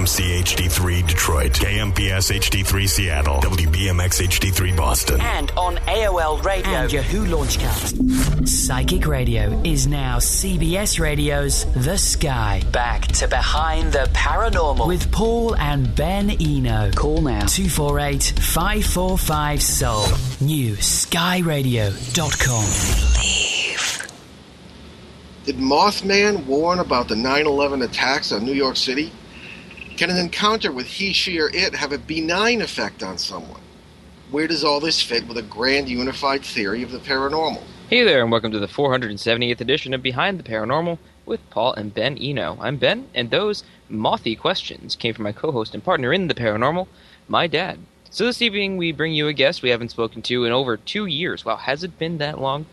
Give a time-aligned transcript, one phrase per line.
[0.00, 7.26] WMMC HD3 Detroit, KMPS HD3 Seattle, WBMX HD3 Boston, and on AOL Radio and Yahoo
[7.26, 8.48] Launchcast.
[8.48, 12.62] Psychic Radio is now CBS Radio's The Sky.
[12.72, 16.90] Back to Behind the Paranormal with Paul and Ben Eno.
[16.92, 20.06] Call now 248 545 Soul.
[20.40, 22.64] New skyradio.com.
[25.44, 29.12] Did Mothman warn about the 9 11 attacks on New York City?
[30.00, 33.60] Can an encounter with he, she, or it have a benign effect on someone?
[34.30, 37.62] Where does all this fit with a grand unified theory of the paranormal?
[37.90, 40.96] Hey there, and welcome to the 478th edition of Behind the Paranormal
[41.26, 42.56] with Paul and Ben Eno.
[42.62, 46.34] I'm Ben, and those mothy questions came from my co host and partner in the
[46.34, 46.88] paranormal,
[47.28, 47.80] my dad.
[48.12, 51.06] So this evening we bring you a guest we haven't spoken to in over two
[51.06, 51.44] years.
[51.44, 52.66] Wow, has it been that long?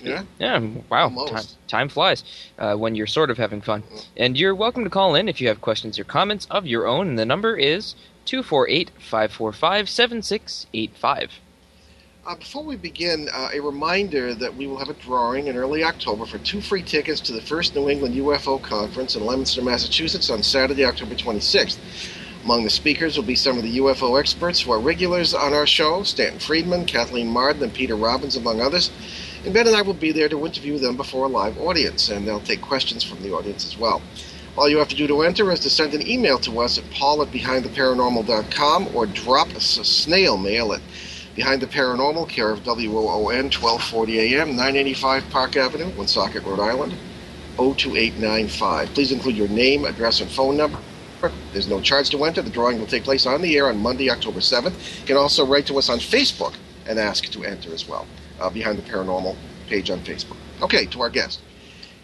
[0.00, 0.22] Yeah.
[0.38, 0.60] Yeah.
[0.88, 1.26] Wow.
[1.26, 2.22] Time, time, flies
[2.60, 3.82] uh, when you're sort of having fun.
[4.16, 7.08] And you're welcome to call in if you have questions or comments of your own.
[7.08, 11.40] And the number is 248 545 7685.
[12.24, 15.82] Uh, before we begin, uh, a reminder that we will have a drawing in early
[15.82, 20.30] October for two free tickets to the first New England UFO Conference in Leominster, Massachusetts
[20.30, 21.78] on Saturday, October 26th.
[22.44, 25.66] Among the speakers will be some of the UFO experts who are regulars on our
[25.66, 28.90] show Stanton Friedman, Kathleen Marden, and Peter Robbins, among others.
[29.46, 32.28] And Ben and I will be there to interview them before a live audience, and
[32.28, 34.02] they'll take questions from the audience as well.
[34.58, 36.88] All you have to do to enter is to send an email to us at
[36.90, 40.82] paul at behindtheparanormal.com or drop us a snail mail at
[41.34, 46.94] Behind the Paranormal, care of WOON, 1240 AM, 985 Park Avenue, Woonsocket, Rhode Island,
[47.56, 48.94] 02895.
[48.94, 50.78] Please include your name, address, and phone number.
[51.52, 52.42] There's no charge to enter.
[52.42, 55.00] The drawing will take place on the air on Monday, October 7th.
[55.00, 56.54] You can also write to us on Facebook
[56.86, 58.06] and ask to enter as well,
[58.40, 59.36] uh, behind the paranormal
[59.68, 60.36] page on Facebook.
[60.62, 61.40] Okay, to our guest.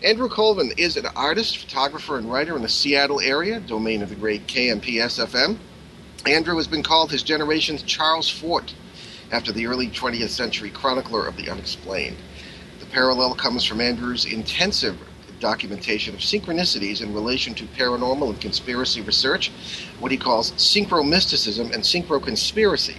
[0.02, 4.14] Andrew Colvin is an artist, photographer, and writer in the Seattle area, domain of the
[4.14, 5.58] great KMPS FM.
[6.26, 8.74] Andrew has been called his generation's Charles Fort
[9.32, 12.16] after the early 20th century chronicler of the unexplained.
[12.78, 14.98] The parallel comes from Andrew's intensive
[15.40, 19.50] documentation of synchronicities in relation to paranormal and conspiracy research,
[19.98, 22.96] what he calls synchromysticism and synchroconspiracy.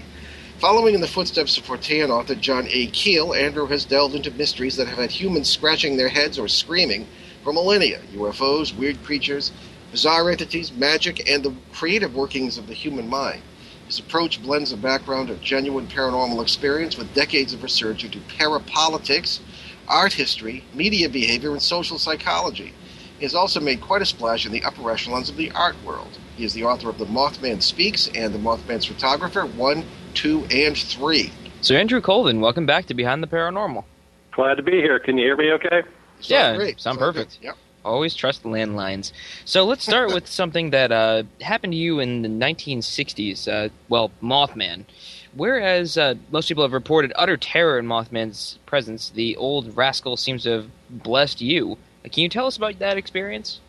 [0.60, 2.88] Following in the footsteps of Fortean author John A.
[2.88, 7.08] Keel, Andrew has delved into mysteries that have had humans scratching their heads or screaming
[7.44, 9.52] for millennia UFOs, weird creatures,
[9.92, 13.42] bizarre entities, magic, and the creative workings of the human mind.
[13.88, 19.40] His approach blends a background of genuine paranormal experience with decades of research into parapolitics,
[19.88, 22.74] art history, media behavior, and social psychology.
[23.18, 26.18] He has also made quite a splash in the upper echelons of the art world.
[26.36, 30.76] He is the author of The Mothman Speaks and The Mothman's Photographer 1, 2, and
[30.78, 31.32] 3.
[31.62, 33.84] So, Andrew Colvin, welcome back to Behind the Paranormal.
[34.32, 34.98] Glad to be here.
[34.98, 35.84] Can you hear me okay?
[36.22, 36.80] yeah, great.
[36.80, 37.40] sound Sound perfect.
[37.40, 37.46] good.
[37.48, 37.58] Yep.
[37.84, 39.12] Always trust the landlines.
[39.46, 43.48] So let's start with something that uh, happened to you in the 1960s.
[43.48, 44.86] Uh, well, Mothman.
[45.34, 50.44] Whereas uh, most people have reported utter terror in Mothman's presence, the old rascal seems
[50.44, 51.78] to have blessed you.
[52.04, 53.60] Can you tell us about that experience?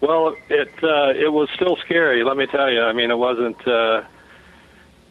[0.00, 2.24] Well, it uh, it was still scary.
[2.24, 2.80] Let me tell you.
[2.80, 4.02] I mean, it wasn't uh,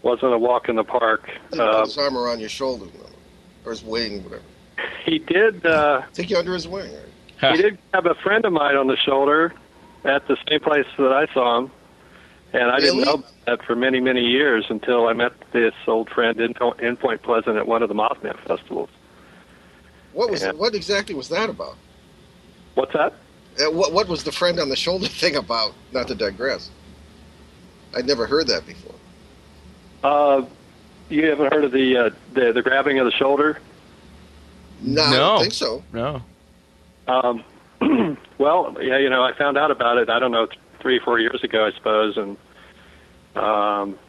[0.02, 1.29] wasn't a walk in the park.
[1.52, 2.85] Think Uh, his arm around your shoulder,
[3.66, 4.41] or his wing, whatever.
[5.06, 5.63] he did.
[5.66, 6.91] Uh, Take you under his wing.
[7.44, 7.56] Right?
[7.56, 9.53] he did have a friend of mine on the shoulder
[10.06, 11.72] at the same place that I saw him,
[12.53, 16.39] and I didn't know that for many many years until I met this old friend
[16.39, 18.89] in, in Point Pleasant at one of the Mothman festivals.
[20.13, 20.51] What was Yeah.
[20.53, 21.75] what exactly was that about?
[22.75, 23.13] What's that?
[23.59, 25.73] Uh, what what was the friend on the shoulder thing about?
[25.91, 26.69] Not to digress.
[27.95, 28.95] I'd never heard that before.
[30.03, 30.45] Uh,
[31.09, 33.59] you haven't heard of the uh, the the grabbing of the shoulder?
[34.81, 35.17] No, I No.
[35.17, 35.83] don't think so.
[35.91, 36.21] No.
[37.07, 37.43] Um,
[38.37, 40.09] well, yeah, you know, I found out about it.
[40.09, 40.47] I don't know,
[40.79, 42.38] th- three, four years ago, I suppose, and
[43.35, 44.00] um,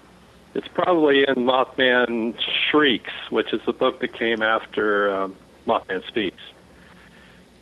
[0.55, 2.35] it's probably in Mothman
[2.71, 5.37] Shrieks, which is the book that came after um,
[5.67, 6.43] Mothman Speaks.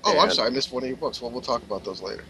[0.04, 1.20] Oh, I'm sorry, I missed one of your books.
[1.20, 2.24] Well, we'll talk about those later.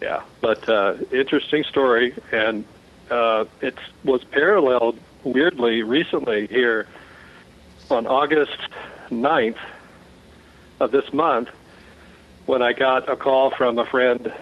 [0.00, 2.64] Yeah, but uh, interesting story, and
[3.10, 6.88] uh, it was paralleled weirdly recently here
[7.90, 8.58] on August
[9.10, 9.58] 9th
[10.80, 11.48] of this month
[12.46, 14.32] when I got a call from a friend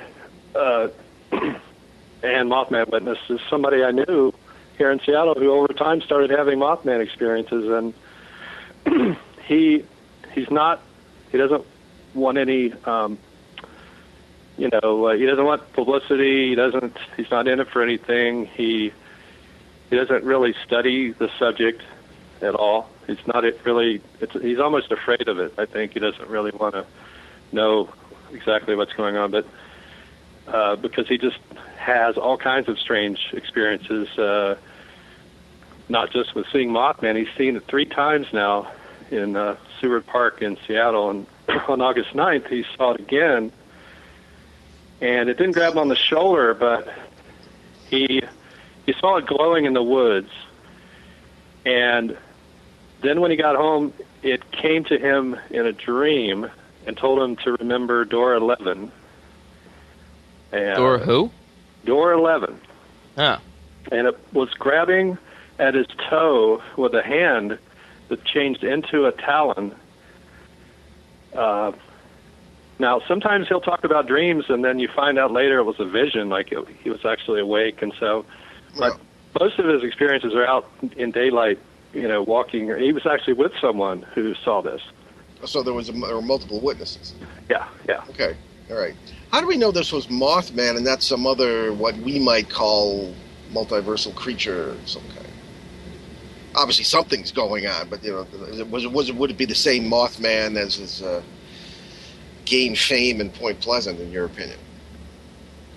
[0.54, 0.88] uh,
[2.22, 4.32] and Mothman witness is somebody I knew
[4.76, 7.92] here in Seattle who over time started having Mothman experiences,
[8.86, 9.84] and he
[10.32, 10.80] he's not
[11.30, 11.64] he doesn't
[12.14, 12.72] want any.
[12.84, 13.18] Um,
[14.56, 16.50] you know, uh, he doesn't want publicity.
[16.50, 16.96] He doesn't.
[17.16, 18.46] He's not in it for anything.
[18.46, 18.92] He
[19.88, 21.82] he doesn't really study the subject
[22.42, 22.88] at all.
[23.06, 24.00] He's not it really.
[24.20, 25.54] It's, he's almost afraid of it.
[25.58, 26.86] I think he doesn't really want to
[27.52, 27.88] know
[28.32, 29.30] exactly what's going on.
[29.30, 29.46] But
[30.52, 31.38] uh, because he just
[31.76, 34.08] has all kinds of strange experiences.
[34.18, 34.56] Uh,
[35.88, 38.70] not just with seeing Mothman, he's seen it three times now
[39.10, 41.26] in uh, Seward Park in Seattle, and
[41.68, 43.50] on August 9th he saw it again,
[45.00, 46.92] and it didn't grab him on the shoulder, but
[47.88, 48.22] he
[48.86, 50.30] he saw it glowing in the woods,
[51.64, 52.16] and
[53.02, 53.92] then when he got home,
[54.22, 56.50] it came to him in a dream
[56.86, 58.92] and told him to remember door 11.
[60.52, 61.30] And Or who?
[61.84, 62.60] Door 11.
[63.18, 63.38] Oh.
[63.92, 65.18] And it was grabbing
[65.58, 67.58] at his toe with a hand
[68.08, 69.74] that changed into a talon.
[71.34, 71.72] Uh,
[72.78, 75.84] now, sometimes he'll talk about dreams, and then you find out later it was a
[75.84, 77.82] vision, like it, he was actually awake.
[77.82, 78.24] And so,
[78.78, 78.98] but
[79.38, 81.58] most of his experiences are out in daylight,
[81.92, 82.74] you know, walking.
[82.78, 84.80] He was actually with someone who saw this.
[85.44, 87.14] So there was a, there were multiple witnesses.
[87.48, 88.04] Yeah, yeah.
[88.10, 88.36] Okay,
[88.70, 88.94] all right.
[89.32, 93.14] How do we know this was Mothman and not some other what we might call
[93.52, 95.26] multiversal creature of some kind?
[96.54, 98.26] Obviously, something's going on, but you know,
[98.70, 101.22] was it, was it would it be the same Mothman as has uh,
[102.44, 104.58] gained fame in Point Pleasant, in your opinion?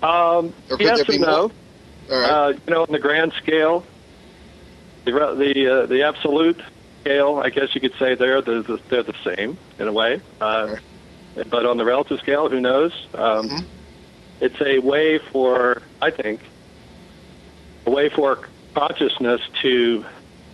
[0.02, 1.50] Um, yes and no.
[2.10, 2.30] All right.
[2.30, 3.84] Uh, you know, on the grand scale,
[5.04, 6.60] the the uh, the absolute
[7.00, 10.20] scale, I guess you could say they're the, the they're the same in a way.
[10.40, 10.76] Uh,
[11.50, 12.92] but on the relative scale, who knows?
[13.14, 13.64] Um, Mhm.
[14.40, 16.40] It's a way for, I think,
[17.86, 20.04] a way for consciousness to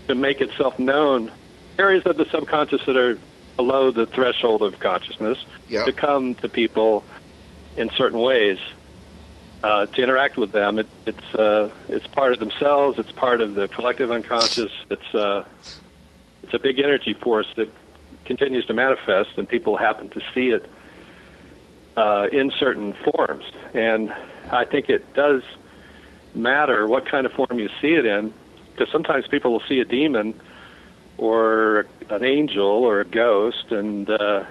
[0.08, 1.30] to make itself known.
[1.78, 3.18] Areas of the subconscious that are
[3.56, 5.38] below the threshold of consciousness
[5.68, 5.84] yeah.
[5.84, 7.04] to come to people
[7.76, 8.58] in certain ways
[9.62, 10.78] uh, to interact with them.
[10.78, 12.98] It, it's uh, it's part of themselves.
[12.98, 14.72] It's part of the collective unconscious.
[14.90, 15.44] It's uh,
[16.42, 17.68] it's a big energy force that
[18.32, 20.64] continues to manifest, and people happen to see it
[21.96, 23.44] uh, in certain forms.
[23.74, 24.02] And
[24.52, 25.42] I think it does
[26.32, 28.32] matter what kind of form you see it in,
[28.70, 30.28] because sometimes people will see a demon
[31.18, 34.44] or an angel or a ghost, and uh,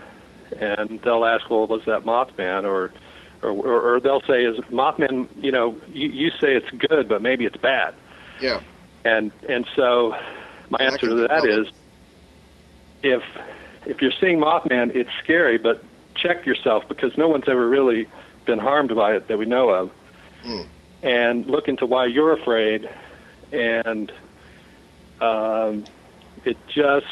[0.59, 2.65] and they'll ask, well, was that Mothman?
[2.65, 2.91] Or,
[3.41, 7.21] or, or, or they'll say, is Mothman, you know, you, you say it's good, but
[7.21, 7.93] maybe it's bad.
[8.41, 8.59] Yeah.
[9.05, 10.13] And, and so
[10.69, 11.67] my answer to that is,
[13.01, 13.23] if,
[13.85, 15.83] if you're seeing Mothman, it's scary, but
[16.15, 18.07] check yourself because no one's ever really
[18.45, 19.91] been harmed by it that we know of.
[20.43, 20.61] Hmm.
[21.01, 22.89] And look into why you're afraid.
[23.51, 24.11] And
[25.21, 25.85] um,
[26.45, 27.05] it just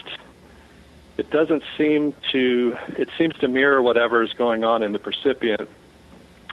[1.18, 5.70] it doesn't seem to it seems to mirror whatever is going on in the percipient.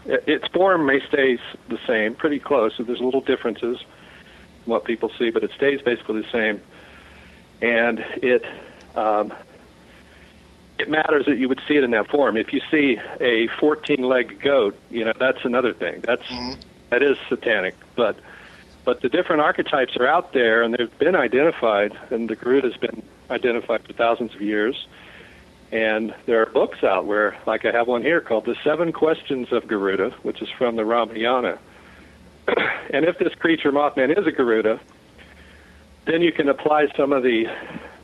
[0.07, 1.39] It, its form may stay
[1.69, 2.75] the same, pretty close.
[2.77, 6.61] So there's little differences in what people see, but it stays basically the same.
[7.61, 8.45] And it
[8.95, 9.33] um,
[10.79, 12.37] it matters that you would see it in that form.
[12.37, 16.01] If you see a 14-legged goat, you know that's another thing.
[16.03, 16.57] That's Mhm.
[16.91, 18.17] that is satanic, but
[18.85, 22.77] but the different archetypes are out there and they've been identified and the Garuda has
[22.77, 24.87] been identified for thousands of years
[25.73, 29.53] and there are books out where like I have one here called The Seven Questions
[29.53, 31.59] of Garuda which is from the Ramayana
[32.91, 34.79] and if this creature Mothman is a Garuda
[36.05, 37.47] then you can apply some of the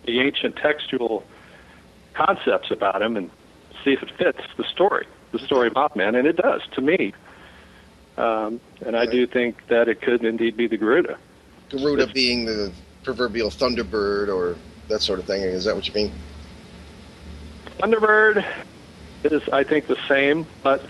[0.07, 1.25] the ancient textual
[2.15, 3.31] concepts about him and
[3.85, 7.13] see if it fits the story the story of Mothman and it does to me
[8.21, 11.17] um, and I do think that it could indeed be the Garuda.
[11.71, 12.71] Garuda being the
[13.03, 14.57] proverbial thunderbird or
[14.89, 15.43] that sort of thing.
[15.43, 16.13] Is that what you mean?
[17.79, 18.45] Thunderbird
[19.25, 20.83] is, I think, the same, but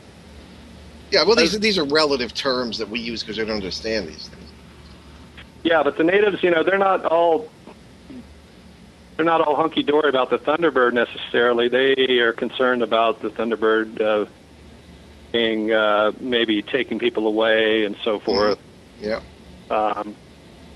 [1.13, 1.23] Yeah.
[1.25, 4.51] Well, these these are relative terms that we use because we don't understand these things.
[5.63, 7.49] yeah, but the natives, you know, they're not all
[9.21, 11.69] they're not all hunky dory about the Thunderbird necessarily.
[11.69, 14.25] They are concerned about the Thunderbird uh,
[15.31, 18.59] being uh, maybe taking people away and so forth.
[18.99, 19.21] Yeah.
[19.69, 20.17] Um,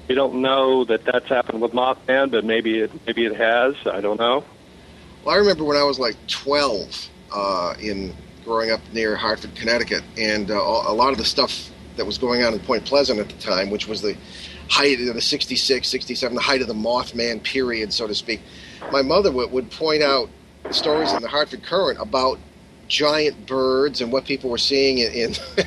[0.09, 3.77] we don't know that that's happened with Mothman, but maybe it maybe it has.
[3.87, 4.45] I don't know.
[5.25, 8.13] Well, I remember when I was like 12 uh, in
[8.45, 12.45] growing up near Hartford, Connecticut, and uh, a lot of the stuff that was going
[12.45, 14.15] on in Point Pleasant at the time, which was the
[14.69, 18.41] height of the 66, 67, the height of the Mothman period, so to speak.
[18.91, 20.29] My mother would, would point out
[20.71, 22.39] stories in the Hartford Courant about
[22.89, 25.35] giant birds and what people were seeing in, in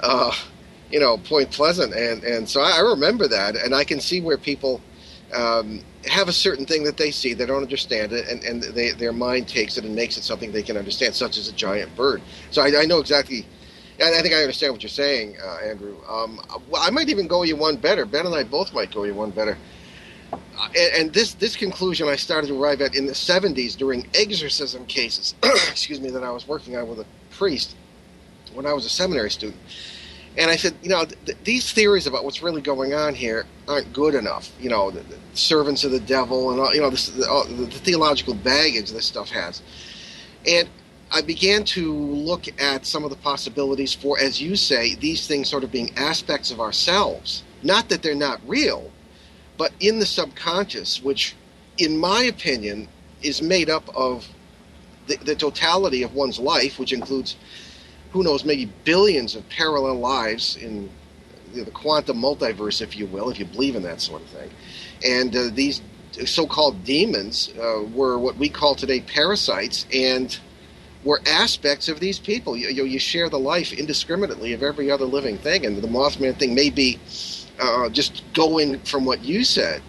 [0.00, 0.32] uh,
[0.90, 4.38] you know, Point Pleasant, and and so I, remember that, and I can see where
[4.38, 4.80] people
[5.34, 8.92] um, have a certain thing that they see, they don't understand it, and and they,
[8.92, 11.94] their mind takes it and makes it something they can understand, such as a giant
[11.94, 12.22] bird.
[12.50, 13.46] So I, I know exactly.
[14.00, 15.96] And I think I understand what you're saying, uh, Andrew.
[16.08, 16.40] Um,
[16.76, 18.06] I might even go you one better.
[18.06, 19.58] Ben and I both might go you one better.
[20.32, 24.86] Uh, and, this this conclusion I started to arrive at in the 70s during exorcism
[24.86, 25.34] cases.
[25.42, 27.74] excuse me, that I was working on with a priest
[28.54, 29.60] when I was a seminary student.
[30.36, 33.92] And I said, you know, th- these theories about what's really going on here aren't
[33.92, 34.52] good enough.
[34.60, 37.44] You know, the, the servants of the devil and all, you know, this, the, all,
[37.44, 39.62] the theological baggage this stuff has.
[40.46, 40.68] And
[41.10, 45.48] I began to look at some of the possibilities for, as you say, these things
[45.48, 47.44] sort of being aspects of ourselves.
[47.62, 48.90] Not that they're not real,
[49.56, 51.34] but in the subconscious, which,
[51.78, 52.88] in my opinion,
[53.22, 54.28] is made up of
[55.06, 57.36] the, the totality of one's life, which includes
[58.12, 60.90] who knows, maybe billions of parallel lives in
[61.54, 64.50] the quantum multiverse, if you will, if you believe in that sort of thing.
[65.04, 65.82] And uh, these
[66.24, 70.38] so-called demons uh, were what we call today parasites, and
[71.04, 72.56] were aspects of these people.
[72.56, 76.38] You, you, you, share the life indiscriminately of every other living thing, and the Mothman
[76.38, 76.98] thing may be
[77.60, 79.82] uh, just going from what you said.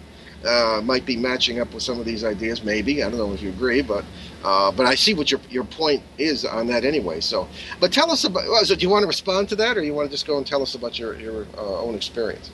[0.44, 3.02] Uh, might be matching up with some of these ideas, maybe.
[3.02, 4.06] I don't know if you agree, but
[4.42, 7.20] uh, but I see what your your point is on that anyway.
[7.20, 7.46] So,
[7.78, 8.46] but tell us about.
[8.64, 10.46] So do you want to respond to that, or you want to just go and
[10.46, 12.50] tell us about your your uh, own experience?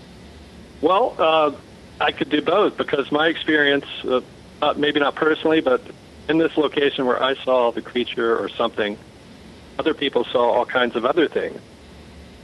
[0.80, 1.52] Well, uh,
[2.00, 4.20] I could do both because my experience, uh,
[4.76, 5.80] maybe not personally, but
[6.28, 8.98] in this location where I saw the creature or something,
[9.78, 11.60] other people saw all kinds of other things.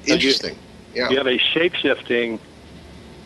[0.07, 0.55] Interesting.
[0.55, 0.61] So
[0.95, 1.11] you, yeah.
[1.11, 2.39] You have a shape shifting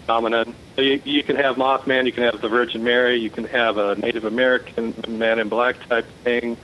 [0.06, 3.44] phenomenon so you, you can have Mothman, you can have the Virgin Mary, you can
[3.44, 6.58] have a Native American Man in Black type thing,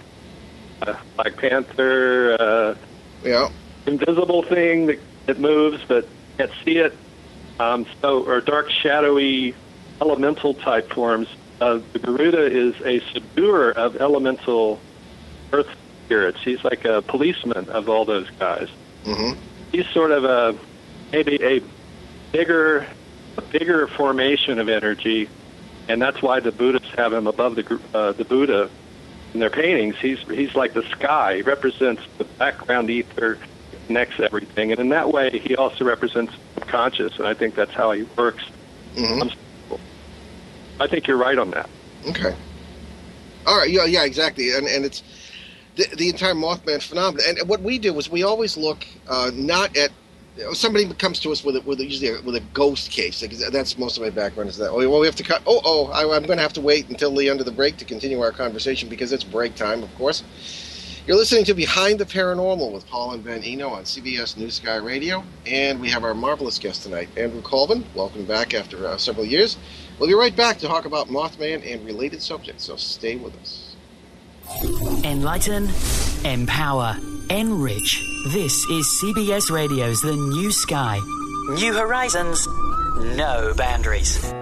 [0.83, 2.75] uh, Black Panther, uh,
[3.25, 3.49] yeah,
[3.87, 6.07] invisible thing that, that moves but
[6.37, 6.95] can't see it.
[7.59, 9.55] Um, so, or dark, shadowy,
[10.01, 11.29] elemental type forms.
[11.63, 14.81] Uh, the Garuda is a subduer of elemental
[15.53, 15.69] earth
[16.05, 16.39] spirits.
[16.43, 18.69] He's like a policeman of all those guys.
[19.05, 19.39] Mm-hmm.
[19.71, 20.59] He's sort of a
[21.13, 21.63] maybe a
[22.33, 22.85] bigger
[23.37, 25.29] a bigger formation of energy,
[25.87, 28.69] and that's why the Buddhists have him above the uh, the Buddha
[29.33, 29.97] in their paintings.
[29.99, 31.37] He's he's like the sky.
[31.37, 33.39] He represents the background ether,
[33.87, 37.17] connects everything, and in that way, he also represents conscious.
[37.19, 38.43] And I think that's how he works.
[38.97, 39.29] Mm-hmm.
[40.83, 41.71] I think you're right on that.
[42.09, 42.35] Okay.
[43.47, 43.71] All right.
[43.71, 43.85] Yeah.
[43.85, 44.05] Yeah.
[44.05, 44.53] Exactly.
[44.55, 45.03] And and it's
[45.77, 47.25] the, the entire Mothman phenomenon.
[47.29, 49.91] And what we do is we always look uh, not at
[50.53, 53.21] somebody comes to us with a, with a, usually a, with a ghost case.
[53.51, 54.71] That's most of my background is that.
[54.71, 55.43] Oh, well, we have to cut.
[55.47, 57.77] Oh, oh, I, am going to have to wait until the end of the break
[57.79, 60.23] to continue our conversation because it's break time, of course.
[61.05, 64.77] You're listening to Behind the Paranormal with Paul and Ben Eno on CBS News Sky
[64.77, 67.85] Radio, and we have our marvelous guest tonight, Andrew Colvin.
[67.93, 69.57] Welcome back after uh, several years.
[69.99, 73.75] We'll be right back to talk about Mothman and related subjects, so stay with us.
[75.03, 75.71] Enlighten,
[76.25, 76.97] empower
[77.31, 78.01] Enrich.
[78.29, 81.01] This is CBS Radio's The New Sky.
[81.57, 82.47] New horizons,
[83.17, 84.33] no boundaries.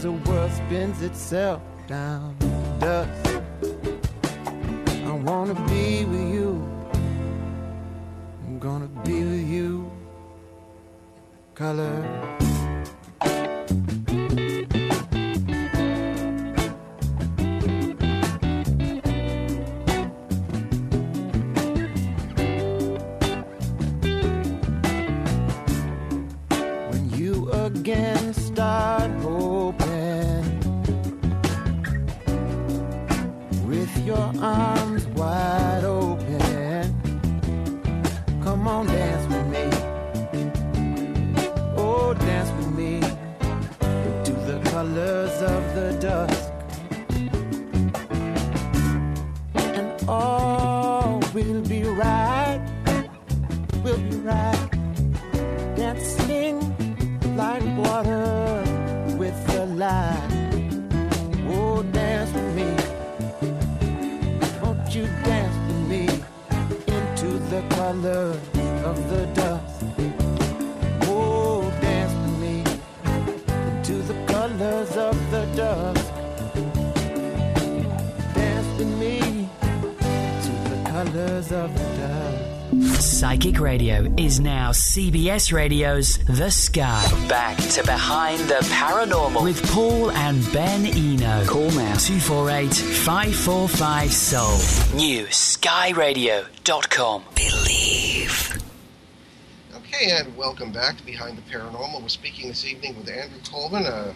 [0.00, 2.36] Crazy world spins itself down
[2.78, 3.40] dust.
[5.04, 6.50] I wanna be with you.
[8.46, 9.90] I'm gonna be with you.
[11.56, 12.27] Color.
[84.18, 87.06] Is now CBS Radio's The Sky.
[87.28, 89.44] Back to Behind the Paranormal.
[89.44, 91.44] With Paul and Ben Eno.
[91.46, 94.98] Call now 248 545 Soul.
[94.98, 97.22] New skyradio.com.
[97.36, 98.58] Believe.
[99.76, 102.02] Okay, and welcome back to Behind the Paranormal.
[102.02, 104.12] We're speaking this evening with Andrew Colvin, a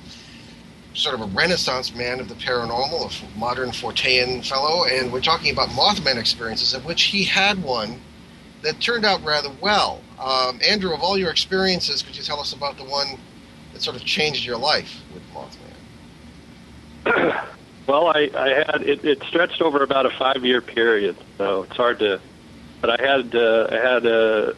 [0.94, 5.52] sort of a renaissance man of the paranormal, a modern Fortean fellow, and we're talking
[5.52, 8.00] about Mothman experiences, of which he had one
[8.62, 10.00] that turned out rather well.
[10.19, 13.19] Um, Andrew, of all your experiences, could you tell us about the one
[13.73, 15.59] that sort of changed your life with Mothman?
[17.87, 21.76] Well, I, I had it, it stretched over about a five year period, so it's
[21.76, 22.21] hard to.
[22.81, 24.54] But I had uh, I had a,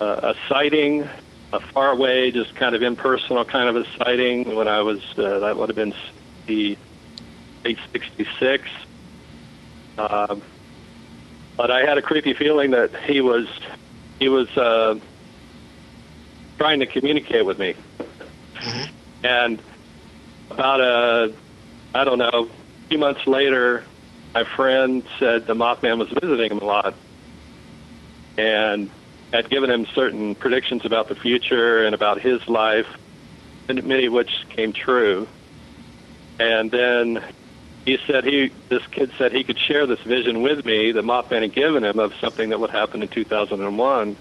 [0.00, 1.08] a a sighting,
[1.52, 5.38] a far away, just kind of impersonal kind of a sighting when I was uh,
[5.38, 5.94] that would have been
[6.46, 6.76] the
[7.64, 8.68] late '66.
[9.96, 10.42] Um,
[11.60, 13.46] but I had a creepy feeling that he was
[14.18, 14.98] he was uh,
[16.56, 17.74] trying to communicate with me,
[19.22, 19.60] and
[20.50, 21.34] about a
[21.94, 23.84] I don't know, a few months later,
[24.32, 26.94] my friend said the Mothman was visiting him a lot
[28.38, 28.88] and
[29.30, 32.86] had given him certain predictions about the future and about his life,
[33.68, 35.28] and many of which came true.
[36.38, 37.22] And then
[37.84, 41.42] he said he, this kid said he could share this vision with me that Mothman
[41.42, 44.16] had given him of something that would happen in 2001,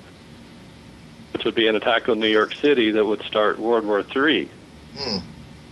[1.33, 4.49] which would be an attack on New York City that would start World War III.
[4.97, 5.17] Hmm.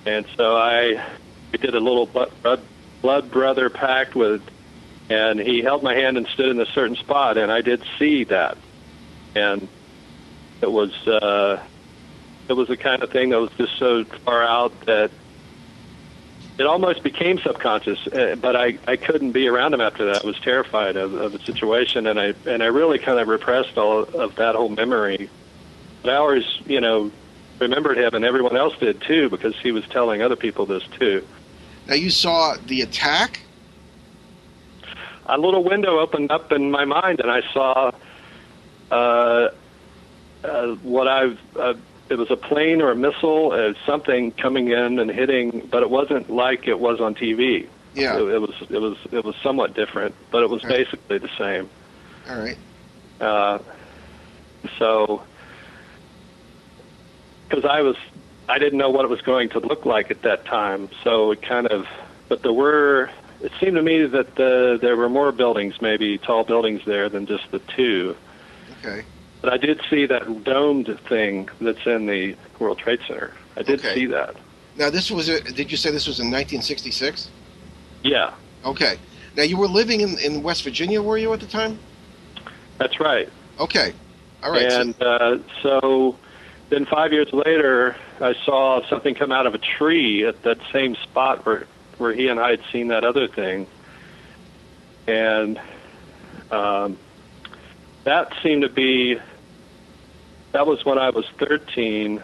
[0.05, 1.03] And so I
[1.51, 2.61] we did a little blood, blood,
[3.01, 4.41] blood brother pact with,
[5.09, 8.25] and he held my hand and stood in a certain spot, and I did see
[8.25, 8.57] that,
[9.35, 9.67] and
[10.61, 11.61] it was uh,
[12.49, 15.11] it was the kind of thing that was just so far out that
[16.59, 18.07] it almost became subconscious.
[18.07, 20.23] uh, But I I couldn't be around him after that.
[20.23, 23.77] I was terrified of, of the situation, and I and I really kind of repressed
[23.77, 25.29] all of that whole memory.
[26.01, 27.11] But I always, you know,
[27.59, 31.25] remembered him, and everyone else did too, because he was telling other people this too.
[31.87, 33.41] Now, you saw the attack?
[35.29, 37.91] a little window opened up in my mind, and I saw
[38.91, 39.49] uh,
[40.43, 41.37] uh, what I've.
[41.55, 41.73] Uh,
[42.09, 45.89] it was a plane or a missile, uh, something coming in and hitting, but it
[45.89, 47.67] wasn't like it was on TV.
[47.93, 48.17] Yeah.
[48.17, 48.55] It, it was.
[48.69, 48.97] It was.
[49.11, 51.69] It was somewhat different, but it was basically the same.
[52.29, 52.57] All right.
[53.19, 53.59] Uh,
[54.77, 55.23] so,
[57.49, 57.95] because I was,
[58.47, 60.89] I didn't know what it was going to look like at that time.
[61.03, 61.87] So it kind of,
[62.29, 63.09] but there were.
[63.39, 67.27] It seemed to me that the, there were more buildings, maybe tall buildings there than
[67.27, 68.15] just the two.
[68.79, 69.05] Okay.
[69.41, 73.33] But I did see that domed thing that's in the World Trade Center.
[73.55, 73.93] I did Okay.
[73.93, 74.35] see that.
[74.77, 77.29] Now, this was, a, did you say this was in 1966?
[78.03, 78.33] Yeah,
[78.65, 78.97] Okay.
[79.35, 81.77] Now, you were living in, in West Virginia, were you at the time?
[82.79, 83.29] that's right.
[83.59, 83.93] Okay.
[84.43, 84.71] All right.
[84.71, 86.17] so- and uh, so
[86.69, 90.95] then five years later, I saw something come out of a tree at that same
[90.95, 91.65] spot where
[91.97, 93.65] where he and I had seen that other thing,
[95.07, 95.59] and
[96.51, 96.97] um,
[98.07, 99.19] that seemed to be
[100.53, 102.23] that was when I was 13,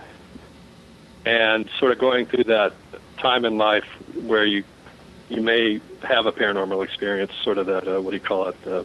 [1.25, 2.73] and sort of going through that
[3.17, 3.83] time in life
[4.21, 4.63] where you
[5.27, 8.55] you may have a paranormal experience, sort of that uh, what do you call it?
[8.65, 8.83] Uh,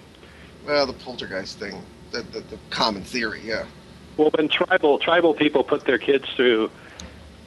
[0.66, 3.64] well, the poltergeist thing, the, the, the common theory, yeah.
[4.16, 6.68] Well, when tribal tribal people put their kids through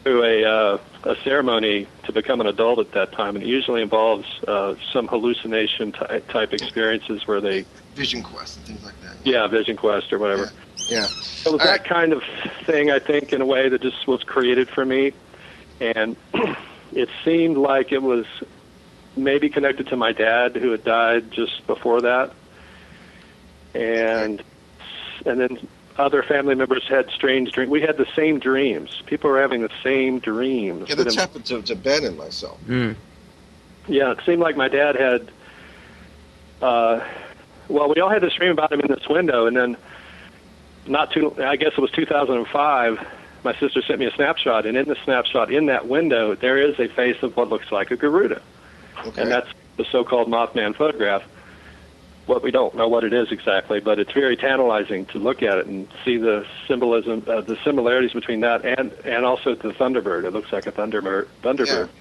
[0.04, 3.82] through a uh, a ceremony to become an adult at that time, and it usually
[3.82, 9.16] involves uh, some hallucination ty- type experiences where they, Vision Quest and things like that.
[9.24, 10.52] yeah, vision quest or whatever.
[10.88, 11.04] Yeah.
[11.06, 11.84] It was All that right.
[11.84, 12.24] kind of
[12.66, 15.14] thing, I think, in a way that just was created for me,
[15.80, 16.16] and
[16.94, 18.26] it seemed like it was
[19.18, 22.32] maybe connected to my dad, who had died just before that,
[23.74, 24.42] and
[25.26, 27.70] and then other family members had strange dreams.
[27.70, 29.04] We had the same dreams.
[29.06, 30.88] People were having the same dreams.
[30.90, 32.60] Yeah, But that's it- happened to, to Ben and myself.
[32.68, 32.96] Mm.
[33.88, 35.30] yeah, it seemed like my dad had.
[36.62, 37.04] Uh,
[37.72, 39.78] well, we all had this dream about him in this window, and then
[40.88, 41.36] not too.
[41.42, 43.08] I guess it was 2005.
[43.44, 46.80] My sister sent me a snapshot, and in the snapshot, in that window, there is
[46.80, 48.42] a face of what looks like a Garuda,
[49.06, 49.22] Okay.
[49.22, 51.24] and that's the so-called Mothman photograph.
[52.28, 55.58] what we don't know what it is exactly, but it's very tantalizing to look at
[55.58, 60.24] it and see the symbolism, uh, the similarities between that and and also the Thunderbird.
[60.24, 61.28] It looks like a Thunderbird.
[61.44, 61.88] Thunderbird.
[61.88, 62.01] Yeah.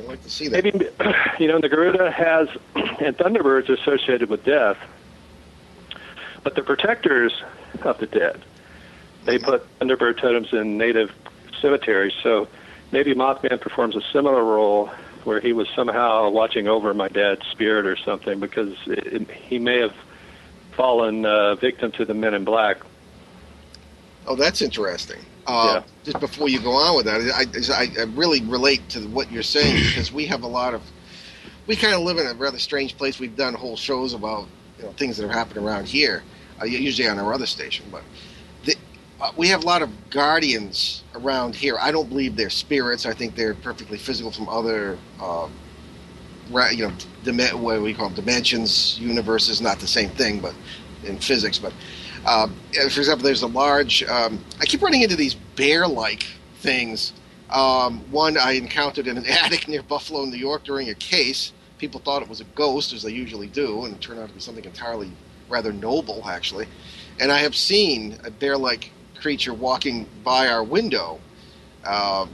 [0.00, 0.64] I'd like to see that.
[0.64, 0.86] Maybe
[1.38, 4.78] you know the Garuda has and Thunderbirds are associated with death,
[6.42, 7.32] but the protectors
[7.82, 8.42] of the dead.
[9.24, 11.12] They put Thunderbird totems in native
[11.60, 12.48] cemeteries, so
[12.90, 14.90] maybe Mothman performs a similar role
[15.24, 19.58] where he was somehow watching over my dad's spirit or something because it, it, he
[19.58, 19.94] may have
[20.72, 22.78] fallen uh, victim to the Men in Black.
[24.26, 25.20] Oh, that's interesting.
[25.50, 25.82] Uh, Yeah.
[26.04, 29.42] Just before you go on with that, I, I, I really relate to what you're
[29.42, 30.82] saying because we have a lot of,
[31.66, 33.18] we kind of live in a rather strange place.
[33.20, 34.46] We've done whole shows about
[34.78, 36.22] you know things that are happening around here,
[36.60, 38.02] uh, usually on our other station, but
[38.64, 38.74] the,
[39.20, 41.76] uh, we have a lot of guardians around here.
[41.78, 43.04] I don't believe they're spirits.
[43.04, 45.48] I think they're perfectly physical from other, uh,
[46.50, 49.60] ra- you know, dim- what we call them, dimensions, universes.
[49.60, 50.54] Not the same thing, but
[51.04, 51.74] in physics, but.
[52.26, 54.02] Um, for example, there's a large.
[54.04, 57.12] Um, I keep running into these bear-like things.
[57.50, 61.52] Um, one I encountered in an attic near Buffalo, New York, during a case.
[61.78, 64.34] People thought it was a ghost, as they usually do, and it turned out to
[64.34, 65.10] be something entirely
[65.48, 66.66] rather noble, actually.
[67.18, 71.18] And I have seen a bear-like creature walking by our window,
[71.84, 72.28] um,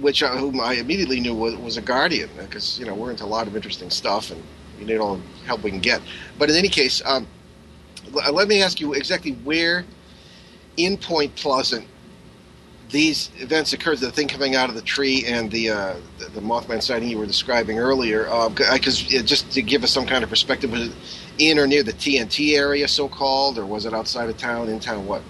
[0.00, 3.24] which uh, whom I immediately knew was, was a guardian, because you know we're into
[3.24, 4.42] a lot of interesting stuff, and
[4.78, 6.00] you need all the help we can get.
[6.38, 7.02] But in any case.
[7.04, 7.26] Um,
[8.32, 9.84] let me ask you exactly where
[10.76, 11.86] in Point Pleasant
[12.90, 13.98] these events occurred.
[13.98, 17.18] The thing coming out of the tree and the uh, the, the Mothman sighting you
[17.18, 18.24] were describing earlier.
[18.50, 20.94] Because just to give us some kind of perspective, was it
[21.38, 24.78] in or near the TNT area, so called, or was it outside of town, in
[24.80, 25.06] town?
[25.06, 25.22] What?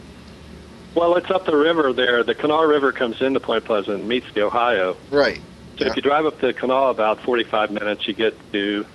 [0.94, 2.22] Well, it's up the river there.
[2.22, 4.96] The Kanawha River comes into Point Pleasant and meets the Ohio.
[5.10, 5.40] Right.
[5.78, 5.90] So Yeah.
[5.90, 8.86] if you drive up the Kanawha about 45 minutes, you get to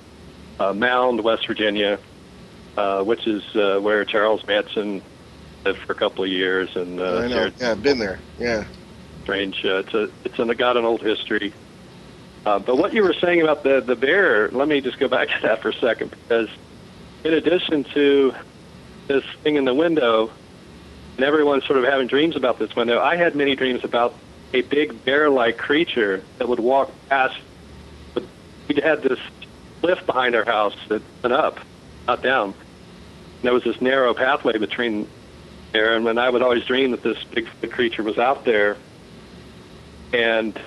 [0.59, 1.99] uh, Mound, West Virginia,
[2.77, 5.01] uh, which is uh, where Charles Manson
[5.65, 6.75] lived for a couple of years.
[6.75, 7.51] And uh, I know.
[7.59, 8.19] Yeah, I've been there.
[8.39, 8.65] Yeah.
[9.23, 9.63] Strange.
[9.63, 11.53] Uh, it's a it's an, got an old history.
[12.45, 15.27] Uh, but what you were saying about the the bear, let me just go back
[15.29, 16.49] to that for a second because
[17.23, 18.33] in addition to
[19.07, 20.31] this thing in the window,
[21.17, 24.15] and everyone's sort of having dreams about this window, I had many dreams about
[24.53, 27.39] a big bear-like creature that would walk past.
[28.13, 28.23] But
[28.67, 29.19] we had this
[29.81, 31.59] cliff behind our house that went up,
[32.07, 32.49] not down.
[32.53, 35.07] And there was this narrow pathway between
[35.73, 38.77] there, and when I would always dream that this big foot creature was out there,
[40.13, 40.59] and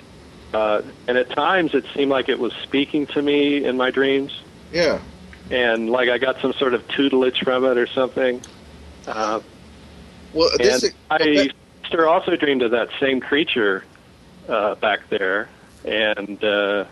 [0.52, 4.40] uh, and at times it seemed like it was speaking to me in my dreams,
[4.72, 5.00] Yeah.
[5.50, 8.40] and like I got some sort of tutelage from it or something.
[9.06, 9.40] Uh,
[10.32, 11.50] Well, this and I
[11.82, 13.84] sister also dreamed of that same creature
[14.48, 15.48] uh, back there,
[15.84, 16.84] and uh,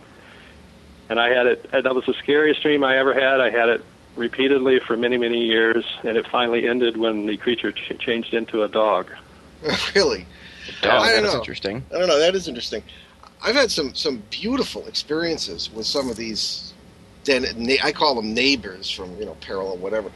[1.09, 1.71] and I had it.
[1.71, 3.41] That was the scariest dream I ever had.
[3.41, 3.85] I had it
[4.17, 8.63] repeatedly for many many years, and it finally ended when the creature ch- changed into
[8.63, 9.11] a dog.
[9.95, 10.27] really.
[10.81, 11.39] Dog, I that's know.
[11.39, 11.85] interesting.
[11.95, 12.19] I don't know.
[12.19, 12.83] That is interesting.
[13.43, 16.75] I've had some some beautiful experiences with some of these.
[17.25, 20.11] Den- na- I call them neighbors from you know parallel or whatever,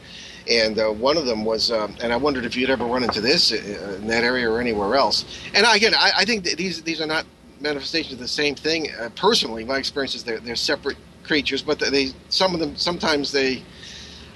[0.49, 3.21] and uh, one of them was, um, and I wondered if you'd ever run into
[3.21, 5.25] this uh, in that area or anywhere else.
[5.53, 7.25] And I, again, I, I think that these these are not
[7.59, 8.89] manifestations of the same thing.
[8.99, 13.31] Uh, personally, my experience is they're they're separate creatures, but they some of them sometimes
[13.31, 13.63] they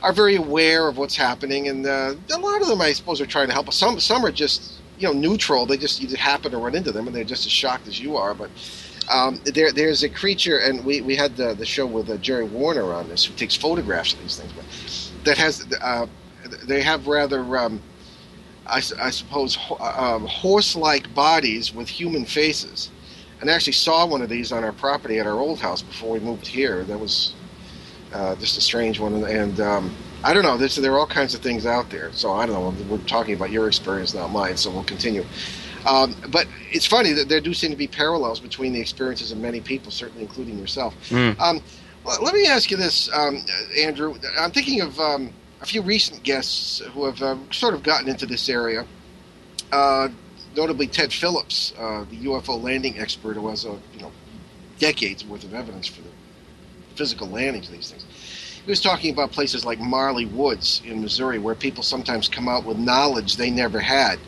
[0.03, 3.25] are very aware of what's happening, and uh, a lot of them, I suppose, are
[3.25, 3.75] trying to help us.
[3.75, 5.65] Some some are just you know neutral.
[5.65, 8.33] They just happen to run into them, and they're just as shocked as you are.
[8.33, 8.49] But
[9.11, 12.45] um, there there's a creature, and we we had the the show with uh, Jerry
[12.45, 16.07] Warner on this, who takes photographs of these things, but that has uh,
[16.65, 17.57] they have rather.
[17.57, 17.81] Um,
[18.67, 22.89] I, I suppose um, horse-like bodies with human faces,
[23.41, 26.11] and I actually saw one of these on our property at our old house before
[26.11, 26.83] we moved here.
[26.83, 27.33] That was
[28.13, 30.57] uh, just a strange one, and, and um, I don't know.
[30.57, 32.11] There's, there are all kinds of things out there.
[32.13, 32.83] So I don't know.
[32.89, 34.57] We're talking about your experience, not mine.
[34.57, 35.25] So we'll continue.
[35.85, 39.39] Um, but it's funny that there do seem to be parallels between the experiences of
[39.39, 40.95] many people, certainly including yourself.
[41.09, 41.39] Mm.
[41.39, 41.61] Um,
[42.03, 43.43] well, let me ask you this, um,
[43.77, 44.15] Andrew.
[44.39, 48.25] I'm thinking of um, a few recent guests who have uh, sort of gotten into
[48.25, 48.85] this area.
[49.71, 50.09] Uh,
[50.55, 54.11] notably, Ted Phillips, uh, the UFO landing expert, who has a you know
[54.77, 56.09] decades worth of evidence for the
[57.01, 58.05] physical landings of these things.
[58.63, 62.63] He was talking about places like Marley Woods in Missouri, where people sometimes come out
[62.63, 64.19] with knowledge they never had.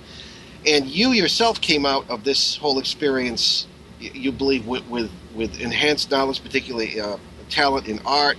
[0.65, 3.67] And you yourself came out of this whole experience,
[3.99, 7.17] you believe, with with, with enhanced knowledge, particularly uh,
[7.51, 8.37] talent in art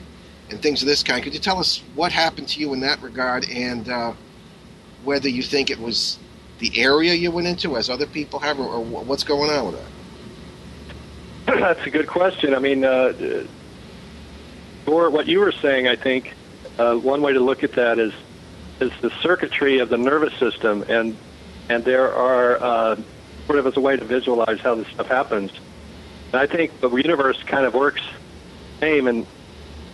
[0.51, 1.23] and things of this kind.
[1.23, 4.14] Could you tell us what happened to you in that regard, and uh,
[5.05, 6.18] whether you think it was
[6.59, 9.77] the area you went into, as other people have, or, or what's going on with
[9.77, 9.90] that?
[11.61, 12.53] That's a good question.
[12.53, 13.12] I mean, uh,
[14.87, 16.33] or what you were saying, I think,
[16.79, 18.12] uh, one way to look at that is
[18.81, 21.16] is the circuitry of the nervous system, and
[21.68, 22.97] and there are uh,
[23.47, 25.53] sort of as a way to visualize how this stuff happens.
[26.33, 29.27] And I think the universe kind of works the same in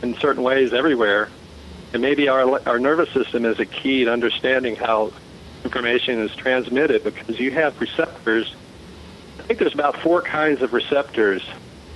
[0.03, 1.29] in certain ways everywhere,
[1.93, 5.13] and maybe our our nervous system is a key to understanding how
[5.65, 8.55] information is transmitted because you have receptors.
[9.39, 11.43] I think there's about four kinds of receptors,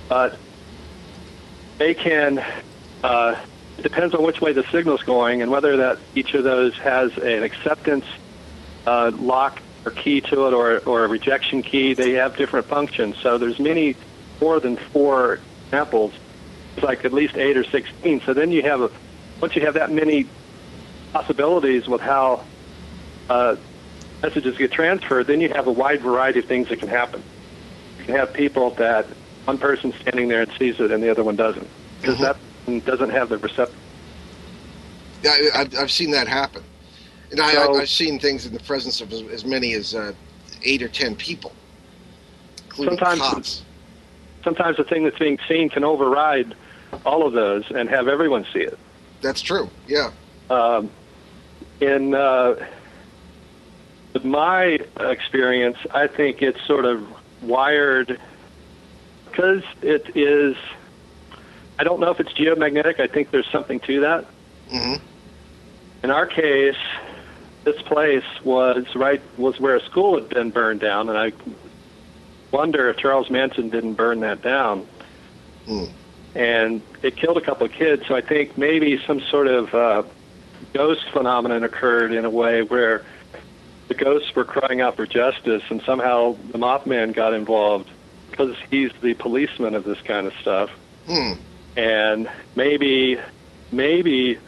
[0.07, 0.37] but
[1.77, 2.43] they can.
[3.05, 3.35] Uh,
[3.77, 7.15] it depends on which way the signal's going and whether that each of those has
[7.17, 8.05] an acceptance
[8.87, 11.93] uh, lock or key to it or, or a rejection key.
[11.93, 13.17] They have different functions.
[13.21, 13.95] So there's many
[14.41, 16.13] more than four examples.
[16.75, 18.21] It's like at least eight or sixteen.
[18.25, 18.89] So then you have a
[19.39, 20.25] once you have that many
[21.13, 22.43] possibilities with how
[23.29, 23.55] uh,
[24.23, 27.21] messages get transferred, then you have a wide variety of things that can happen.
[27.99, 29.05] You can have people that
[29.45, 31.67] one person standing there and sees it and the other one doesn't
[32.01, 32.21] because Mhm.
[32.21, 33.75] that doesn't have the receptor.
[35.23, 36.63] Yeah, I- I've, I've seen that happen.
[37.31, 39.93] And I, So- I, I've seen things in the presence of as, as many as
[39.95, 40.13] uh,
[40.63, 41.51] eight or ten people,
[42.65, 43.61] including Sometimes- cops.
[44.43, 46.53] Sometimes the thing that's being seen can override
[47.03, 48.77] all of those and have everyone see it.
[49.21, 49.71] That's true.
[49.87, 50.11] Yeah.
[50.51, 50.91] Um,
[51.81, 52.53] in uh,
[54.23, 57.07] my experience, I think it's sort of
[57.41, 58.19] wired
[59.31, 60.55] because it is.
[61.77, 62.99] I don't know if it's geomagnetic.
[62.99, 64.25] I think there's something to that.
[64.69, 64.95] hmm
[66.03, 66.77] In our case,
[67.63, 71.31] this place was right was where a school had been burned down, and I
[72.51, 74.87] wonder if Charles Manson didn't burn that down.
[75.65, 75.85] Hmm.
[76.35, 80.03] And it killed a couple of kids, so I think maybe some sort of uh,
[80.73, 83.03] ghost phenomenon occurred in a way where
[83.87, 87.89] the ghosts were crying out for justice, and somehow the Mothman got involved
[88.31, 90.69] because he's the policeman of this kind of stuff
[91.07, 91.33] Hmm.
[91.75, 93.19] And maybe
[93.71, 94.39] maybe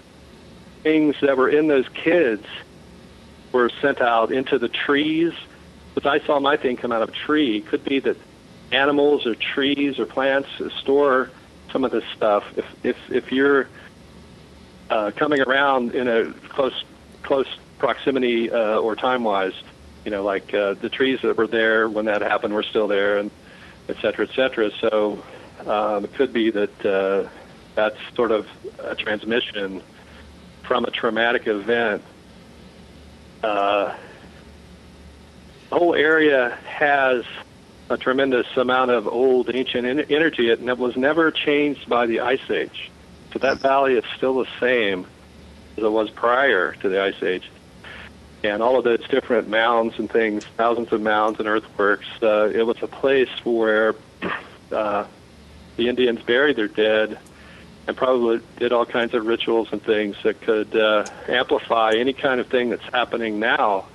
[0.84, 2.46] things that were in those kids
[3.52, 5.34] were sent out into the trees.
[5.94, 7.62] Because I saw my thing come out of a tree.
[7.62, 8.18] Could be that
[8.72, 11.32] animals or trees or plants store
[11.72, 12.44] some of this stuff.
[12.56, 13.68] If if if you're
[14.90, 16.84] uh, coming around in a close
[17.24, 17.48] close
[17.80, 19.54] proximity uh, or time wise,
[20.06, 23.18] you know, like uh, the trees that were there when that happened were still there,
[23.18, 23.32] and
[23.90, 24.72] et cetera, et cetera.
[24.80, 25.24] So
[25.68, 27.30] um, it could be that uh,
[27.76, 28.48] that's sort of
[28.80, 29.84] a transmission
[30.64, 32.04] from a traumatic event.
[33.44, 33.96] Uh,
[35.70, 37.24] the whole area has
[37.90, 42.22] a tremendous amount of old ancient en- energy, and it was never changed by the
[42.22, 42.92] Ice Age.
[43.34, 45.06] So that valley is still the same
[45.78, 47.50] as it was prior to the Ice Age.
[48.44, 52.66] And all of those different mounds and things, thousands of mounds and earthworks, uh, it
[52.66, 53.96] was a place where
[54.72, 55.06] uh,
[55.78, 57.20] the Indians buried their dead
[57.88, 62.42] and probably did all kinds of rituals and things that could uh, amplify any kind
[62.42, 63.86] of thing that's happening now,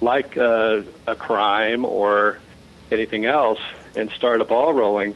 [0.00, 2.38] like uh, a crime or
[2.90, 3.60] anything else,
[3.94, 5.14] and start a ball rolling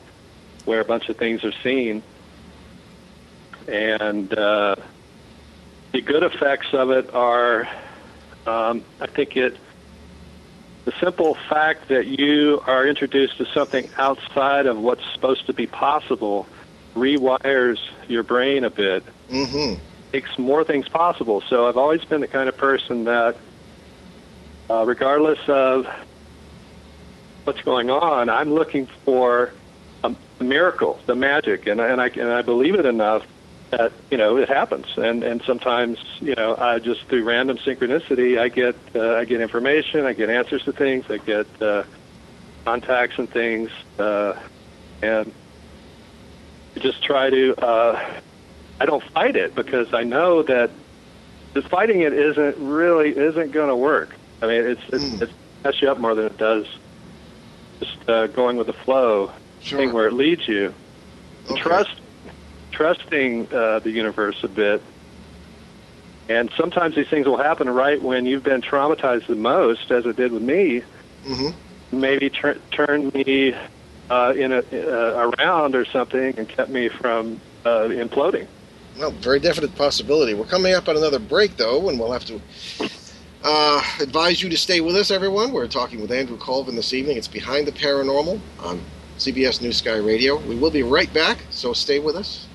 [0.67, 2.03] where a bunch of things are seen.
[3.67, 4.77] And uh,
[5.93, 7.67] the good effects of it are,
[8.47, 9.57] um, I think it,
[10.85, 15.67] the simple fact that you are introduced to something outside of what's supposed to be
[15.67, 16.47] possible
[16.97, 19.75] rewires your brain a bit, hmm
[20.13, 21.41] makes more things possible.
[21.49, 23.37] So I've always been the kind of person that,
[24.69, 25.85] uh, regardless of
[27.45, 29.53] what's going on, I'm looking for
[30.03, 33.23] a miracle, the magic, and, and I and I believe it enough
[33.71, 34.87] that you know it happens.
[34.97, 39.41] And and sometimes you know I just through random synchronicity I get uh, I get
[39.41, 41.85] information, I get answers to things, I get uh,
[42.65, 44.35] contacts and things, uh,
[45.03, 45.33] and
[46.81, 47.55] just try to.
[47.65, 48.01] Uh,
[48.81, 50.71] I don't fight it because I know that
[51.55, 54.15] just fighting it isn't really isn't going to work.
[54.43, 55.23] I mean, it's it's, Mm.
[55.23, 55.33] it's
[55.65, 56.65] mess you up more than it does
[57.81, 59.31] just uh, going with the flow,
[59.61, 59.79] Sure.
[59.79, 60.73] seeing where it leads you.
[61.51, 61.61] Okay.
[61.61, 62.00] Trust,
[62.81, 64.81] trusting uh, the universe a bit.
[66.31, 70.17] And sometimes these things will happen right when you've been traumatized the most, as it
[70.17, 70.83] did with me.
[71.25, 71.51] hmm
[71.93, 73.55] Maybe tur- turn me
[74.09, 78.47] uh, in a, uh, around or something and kept me from uh, imploding.
[78.99, 80.33] Well, very definite possibility.
[80.33, 82.41] We're coming up on another break, though, and we'll have to
[83.45, 85.53] uh, advise you to stay with us, everyone.
[85.53, 87.19] We're talking with Andrew Colvin this evening.
[87.19, 88.81] It's Behind the Paranormal on
[89.19, 90.39] CBS New Sky Radio.
[90.39, 92.47] We will be right back, so stay with us.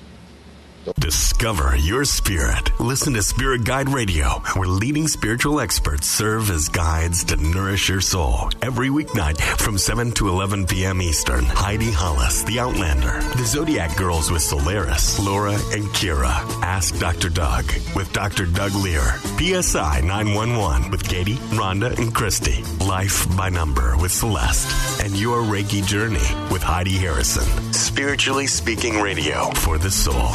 [0.94, 2.78] Discover your spirit.
[2.78, 8.00] Listen to Spirit Guide Radio, where leading spiritual experts serve as guides to nourish your
[8.00, 8.50] soul.
[8.62, 11.02] Every weeknight from 7 to 11 p.m.
[11.02, 11.44] Eastern.
[11.44, 16.34] Heidi Hollis, The Outlander, The Zodiac Girls with Solaris, Laura and Kira.
[16.62, 17.30] Ask Dr.
[17.30, 17.64] Doug
[17.96, 18.46] with Dr.
[18.46, 19.02] Doug Lear.
[19.38, 22.62] PSI 911 with Katie, Rhonda, and Christy.
[22.84, 25.02] Life by Number with Celeste.
[25.02, 26.18] And Your Reiki Journey
[26.52, 27.44] with Heidi Harrison.
[27.72, 30.30] Spiritually Speaking Radio for the soul.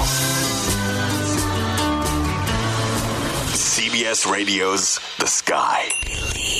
[3.54, 6.51] CBS Radio's The Sky.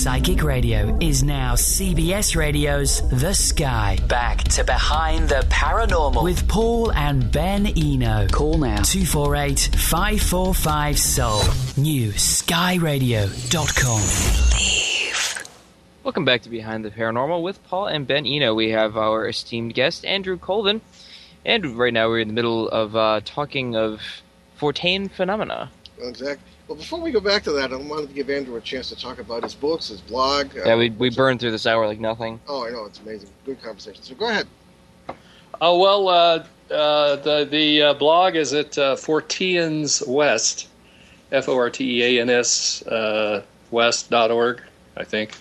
[0.00, 3.98] Psychic Radio is now CBS Radio's The Sky.
[4.08, 6.24] Back to Behind the Paranormal.
[6.24, 8.26] With Paul and Ben Eno.
[8.28, 11.42] Call now 248 545 Soul.
[11.76, 14.00] New skyradio.com.
[16.02, 18.54] Welcome back to Behind the Paranormal with Paul and Ben Eno.
[18.54, 20.80] We have our esteemed guest, Andrew Colvin.
[21.44, 24.00] And right now we're in the middle of uh, talking of
[24.58, 25.70] Fortean phenomena.
[26.02, 26.44] Exactly.
[26.68, 28.96] Well, before we go back to that, I wanted to give Andrew a chance to
[28.96, 30.56] talk about his books, his blog.
[30.56, 32.38] uh, Yeah, we, we burned through this hour like nothing.
[32.48, 33.28] Oh, I know it's amazing.
[33.44, 34.02] Good conversation.
[34.02, 34.46] So go ahead.
[35.60, 40.68] Oh well, uh, uh, the the uh, blog is at uh, Forteans West,
[41.32, 44.62] F O R T E A N S uh, West.org,
[44.96, 45.32] I think,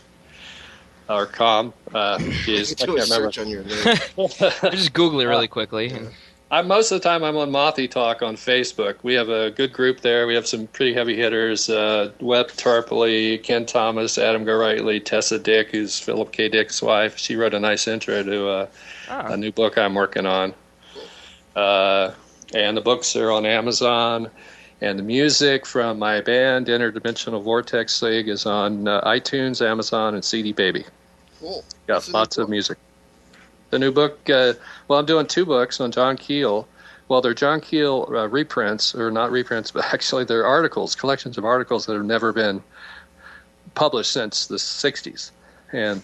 [1.08, 1.74] or com.
[1.94, 3.32] Uh, geez, I can't remember.
[3.40, 3.98] on your name.
[4.72, 5.94] Just Google it really quickly.
[6.52, 8.96] I, most of the time, I'm on Mothy Talk on Facebook.
[9.04, 10.26] We have a good group there.
[10.26, 15.70] We have some pretty heavy hitters: uh, Webb Tarpley, Ken Thomas, Adam Gorightly, Tessa Dick,
[15.70, 16.50] who's Philip K.
[16.50, 17.20] Dick's wife.
[17.20, 18.68] She wrote a nice intro to uh,
[19.10, 19.28] Ah.
[19.34, 20.54] a new book I'm working on.
[21.56, 22.12] Uh,
[22.54, 24.30] and the books are on Amazon.
[24.82, 30.24] And the music from my band, Interdimensional Vortex League, is on uh, iTunes, Amazon, and
[30.24, 30.86] CD Baby.
[31.40, 31.64] Cool.
[31.86, 32.78] Got What's the lots new of music.
[33.70, 34.30] The new book.
[34.30, 34.54] Uh,
[34.88, 36.68] well, I'm doing two books on John Keel.
[37.08, 41.46] Well, they're John Keel uh, reprints, or not reprints, but actually they're articles, collections of
[41.46, 42.62] articles that have never been
[43.76, 45.32] published since the '60s.
[45.72, 46.02] And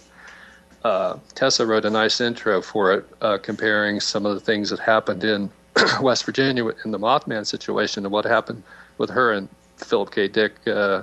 [0.84, 4.78] uh, Tessa wrote a nice intro for it, uh, comparing some of the things that
[4.78, 5.50] happened in
[6.00, 8.62] West Virginia in the Mothman situation and what happened
[8.98, 9.48] with her and
[9.78, 10.28] Philip K.
[10.28, 11.02] Dick uh,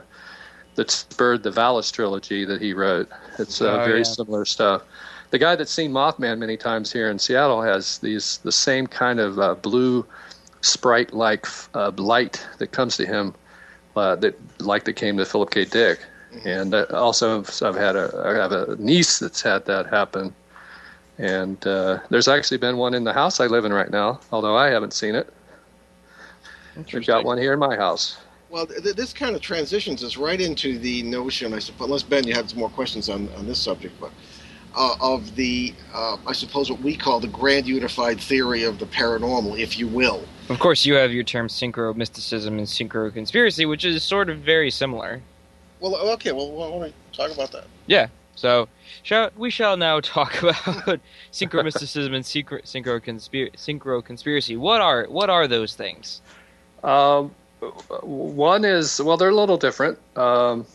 [0.75, 3.09] that spurred the Valis trilogy that he wrote.
[3.37, 4.03] It's uh, Oh, very yeah.
[4.03, 4.83] similar stuff.
[5.33, 9.19] The guy that's seen Mothman many times here in Seattle has these the same kind
[9.19, 10.05] of uh, blue
[10.61, 13.33] sprite-like uh, light that comes to him,
[13.95, 15.65] uh, that like that came to Philip K.
[15.65, 16.01] Dick.
[16.45, 20.35] And uh, also, I've had a I have a niece that's had that happen,
[21.17, 24.55] and uh, there's actually been one in the house I live in right now, although
[24.55, 25.33] I haven't seen it.
[26.93, 28.17] We've got one here in my house.
[28.51, 32.27] Well, th- this kind of transitions us right into the notion, I suppose, unless Ben,
[32.27, 34.11] you have some more questions on, on this subject, but
[34.75, 38.85] uh, of the, uh, I suppose, what we call the grand unified theory of the
[38.85, 40.23] paranormal, if you will.
[40.49, 44.39] Of course, you have your term synchro mysticism and synchro conspiracy, which is sort of
[44.39, 45.21] very similar.
[45.79, 47.65] Well, okay, well, why don't we talk about that?
[47.87, 48.07] Yeah.
[48.35, 48.67] So,
[49.03, 50.99] shall, we shall now talk about
[51.31, 54.57] synchro mysticism and synchro synchro, conspir- synchro conspiracy.
[54.57, 56.21] What are what are those things?
[56.83, 57.33] Um,
[58.01, 59.99] one is well, they're a little different.
[60.17, 60.65] Um,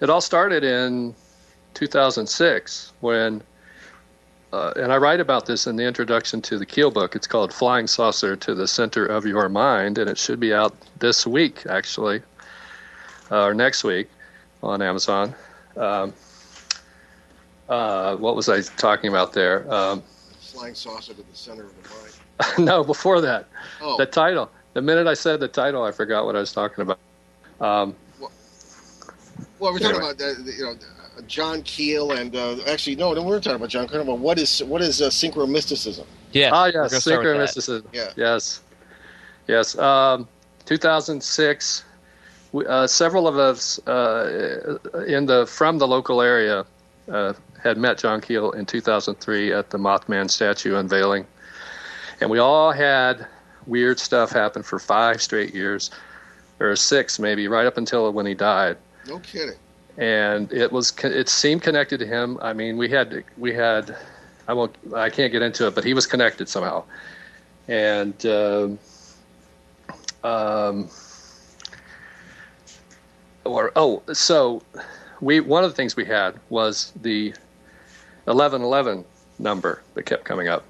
[0.00, 1.14] it all started in
[1.74, 3.42] 2006 when,
[4.52, 7.14] uh, and I write about this in the introduction to the Keel book.
[7.14, 10.74] It's called "Flying Saucer to the Center of Your Mind," and it should be out
[10.98, 12.22] this week, actually,
[13.30, 14.08] uh, or next week
[14.62, 15.34] on Amazon.
[15.76, 16.12] Um,
[17.68, 19.72] uh, what was I talking about there?
[19.72, 20.02] Um,
[20.40, 22.58] Flying saucer to the center of the mind.
[22.66, 23.46] no, before that.
[23.80, 24.50] Oh, The title.
[24.74, 26.98] The minute I said the title, I forgot what I was talking about.
[27.60, 30.12] Um, well, we're talking anyway.
[30.12, 30.74] about, uh, you know,
[31.30, 34.64] John Keel and, uh, actually, no, no, we're talking about John Keel, but what is,
[34.64, 36.04] what is uh, synchro-mysticism?
[36.32, 36.50] Yeah.
[36.52, 37.48] ah, we're gonna yes, start with that.
[37.56, 37.86] synchronisticity.
[37.92, 38.10] Yeah.
[38.16, 38.60] Yes,
[39.46, 39.78] yes.
[39.78, 40.28] Um,
[40.66, 41.84] 2006.
[42.52, 44.76] Uh, several of us uh,
[45.06, 46.66] in the from the local area
[47.08, 51.24] uh, had met John Keel in 2003 at the Mothman statue unveiling,
[52.20, 53.24] and we all had
[53.66, 55.92] weird stuff happen for five straight years,
[56.58, 58.76] or six maybe, right up until when he died.
[59.06, 59.54] No kidding.
[59.98, 62.38] And it was it seemed connected to him.
[62.42, 63.96] I mean, we had we had
[64.48, 66.84] I won't I can't get into it, but he was connected somehow,
[67.68, 68.78] and um
[70.22, 70.88] um,
[73.44, 74.62] or oh, so
[75.20, 77.34] we one of the things we had was the
[78.28, 79.04] eleven eleven
[79.38, 80.64] number that kept coming up,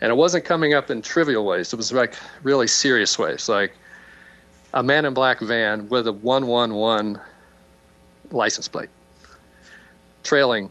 [0.00, 1.72] and it wasn't coming up in trivial ways.
[1.72, 3.72] It was like really serious ways, like
[4.72, 7.20] a man in black van with a one one one
[8.30, 8.90] license plate,
[10.22, 10.70] trailing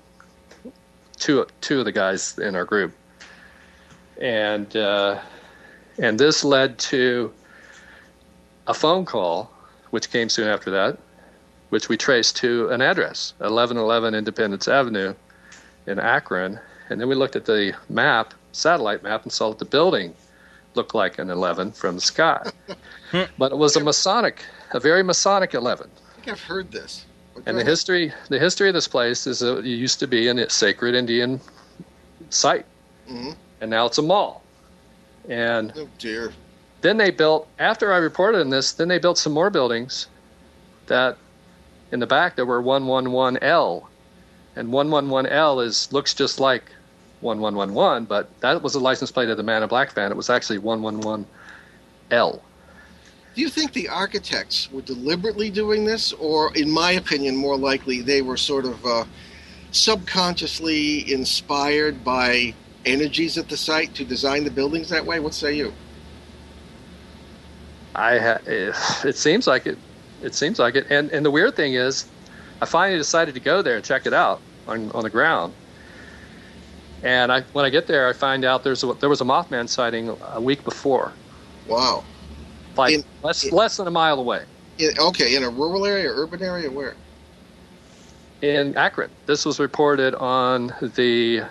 [1.18, 2.93] two two of the guys in our group,
[4.20, 5.20] and uh,
[5.97, 7.32] and this led to
[8.68, 9.51] a phone call,
[9.89, 10.97] which came soon after that,
[11.70, 15.14] which we traced to an address, 1111 Independence Avenue,
[15.88, 19.66] in Akron, and then we looked at the map, satellite map, and saw that the
[19.66, 20.14] building
[20.76, 22.51] looked like an 11 from the sky,
[23.38, 25.89] but it was a Masonic, a very Masonic 11.
[25.89, 27.05] I think I've heard this.
[27.46, 30.96] And the history, the history of this place is it used to be a sacred
[30.96, 31.42] Indian
[32.30, 32.66] site,
[33.10, 33.36] Mhm.
[33.62, 34.44] and now it's a mall.
[35.28, 36.34] And Oh, dear.
[36.82, 40.08] then they built, after I reported on this, then they built some more buildings
[40.88, 41.18] that
[41.92, 43.90] in the back there were 111L.
[44.56, 46.72] And 111L is looks just like
[47.22, 50.12] 1111, but that was the license plate of the Man in Black van.
[50.12, 52.42] It was actually 111L.
[53.36, 58.01] Do you think the architects were deliberately doing this, or, in my opinion, more likely
[58.01, 59.05] they were sort of uh,
[59.71, 62.53] subconsciously inspired by
[62.86, 65.19] energies at the site to design the buildings that way?
[65.19, 65.73] What say you?
[67.95, 68.75] I ha- it,
[69.05, 69.77] it seems like it.
[70.21, 70.88] It seems like it.
[70.89, 72.05] And and the weird thing is,
[72.61, 75.53] I finally decided to go there and check it out on on the ground.
[77.03, 79.69] And I when I get there, I find out there's a, there was a Mothman
[79.69, 81.13] sighting a week before,
[81.67, 82.03] Wow.
[82.80, 84.43] Like In- less in- less than a mile away
[84.77, 86.95] In, okay, in a rural area, urban area, where?
[88.41, 89.09] in Akron.
[89.25, 91.41] This was reported on the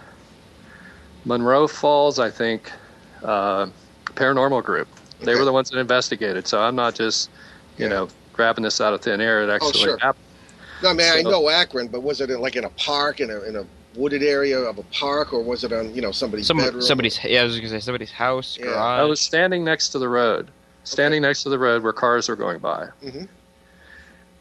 [1.27, 2.73] Munroe Falls, I think,
[3.23, 3.67] uh,
[4.15, 4.89] paranormal group.
[5.21, 5.39] They Okay.
[5.39, 6.47] were the ones that investigated.
[6.47, 7.29] So I'm not just,
[7.77, 7.91] you Yeah.
[7.91, 9.43] know, grabbing this out of thin air.
[9.43, 9.99] It actually oh, sure.
[9.99, 10.25] happened.
[10.83, 13.31] No, I mean, I know Akron, but was it in, like in a park, in
[13.31, 16.47] a, in a wooded area of a park, or was it on, you know, somebody's
[16.47, 16.81] Some, bedroom?
[16.81, 18.67] somebody's yeah, I was gonna say somebody's house, Yeah.
[18.67, 19.01] garage.
[19.01, 20.49] I was standing next to the road,
[20.89, 22.89] standing next to the road where cars were going by.
[23.05, 23.29] Mhm.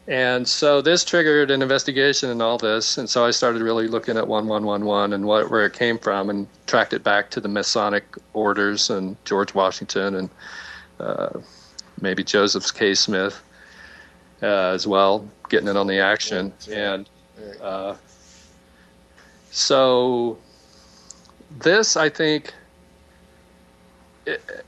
[0.06, 4.16] And so this triggered an investigation and all this, and so I started really looking
[4.16, 8.04] at 1111 and what, where it came from and tracked it back to the Masonic
[8.32, 10.30] orders and George Washington and
[10.98, 11.40] uh,
[12.00, 12.94] maybe Joseph K.
[12.94, 13.42] Smith
[14.42, 16.54] uh, as well, getting in on the action.
[16.72, 17.06] And
[17.60, 17.94] uh,
[19.50, 20.38] so
[21.60, 22.54] this, I think,
[24.24, 24.64] it,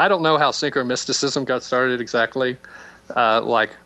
[0.00, 2.56] I don't know how synchro mysticism got started exactly,
[3.14, 3.76] uh, like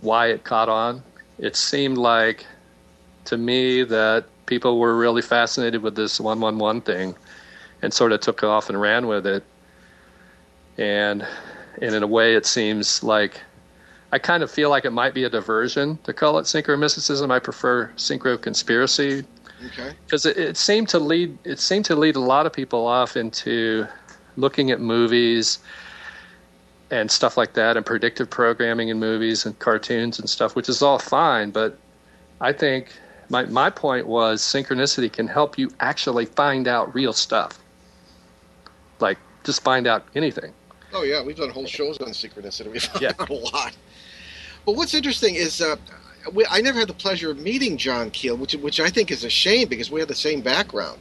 [0.00, 1.02] why it caught on.
[1.38, 2.46] It seemed like
[3.26, 7.14] to me that people were really fascinated with this 111 thing
[7.82, 9.44] and sort of took off and ran with it.
[10.78, 11.26] And,
[11.82, 13.42] and in a way, it seems like
[14.10, 17.30] I kind of feel like it might be a diversion to call it synchro mysticism.
[17.30, 19.22] I prefer synchro conspiracy
[20.06, 23.18] because it, it seemed to lead it seemed to lead a lot of people off
[23.18, 23.86] into
[24.40, 25.58] looking at movies
[26.90, 30.82] and stuff like that and predictive programming in movies and cartoons and stuff which is
[30.82, 31.78] all fine but
[32.40, 32.92] i think
[33.28, 37.58] my, my point was synchronicity can help you actually find out real stuff
[38.98, 40.52] like just find out anything
[40.92, 42.72] Oh yeah, we've done whole shows on synchronicity.
[42.72, 43.12] We've found Yeah.
[43.16, 43.76] out a lot.
[44.66, 45.76] But what's interesting is uh,
[46.32, 49.22] we, I never had the pleasure of meeting John Keel, which which I think is
[49.22, 50.98] a shame because we had the same background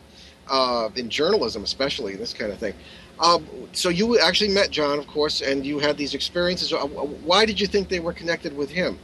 [0.48, 2.76] uh, in journalism, especially this kind of thing.
[3.20, 6.72] Um, so you actually met John, of course, and you had these experiences.
[6.72, 8.98] Uh, Why did you think they were connected with him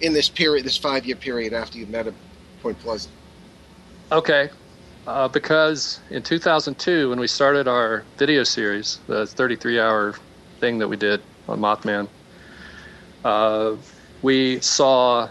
[0.00, 2.14] in this period, this five year period after you met him,
[2.62, 3.12] Point Pleasant?
[4.10, 4.50] Okay.
[5.06, 10.14] Uh, because in 2002, when we started our video series, the 33 hour
[10.58, 12.08] thing that we did on Mothman,
[13.24, 13.76] uh,
[14.22, 15.28] we saw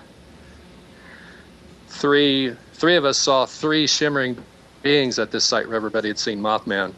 [1.87, 4.37] three, three of us saw three shimmering
[4.81, 6.93] beings at this site where everybody had seen Mothman.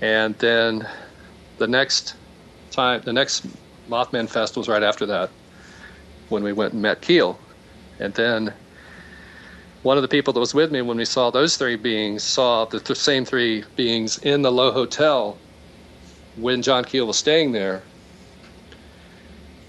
[0.00, 0.86] And then
[1.58, 2.16] the next
[2.70, 3.46] time, the next
[3.88, 5.30] Mothman Fest was right after that
[6.28, 7.40] when we went and met Keel.
[7.98, 8.52] And then
[9.82, 12.64] one of the people that was with me when we saw those three beings saw
[12.64, 15.38] the th- same three beings in the Lowe Hotel
[16.34, 17.84] when John Keel was staying there.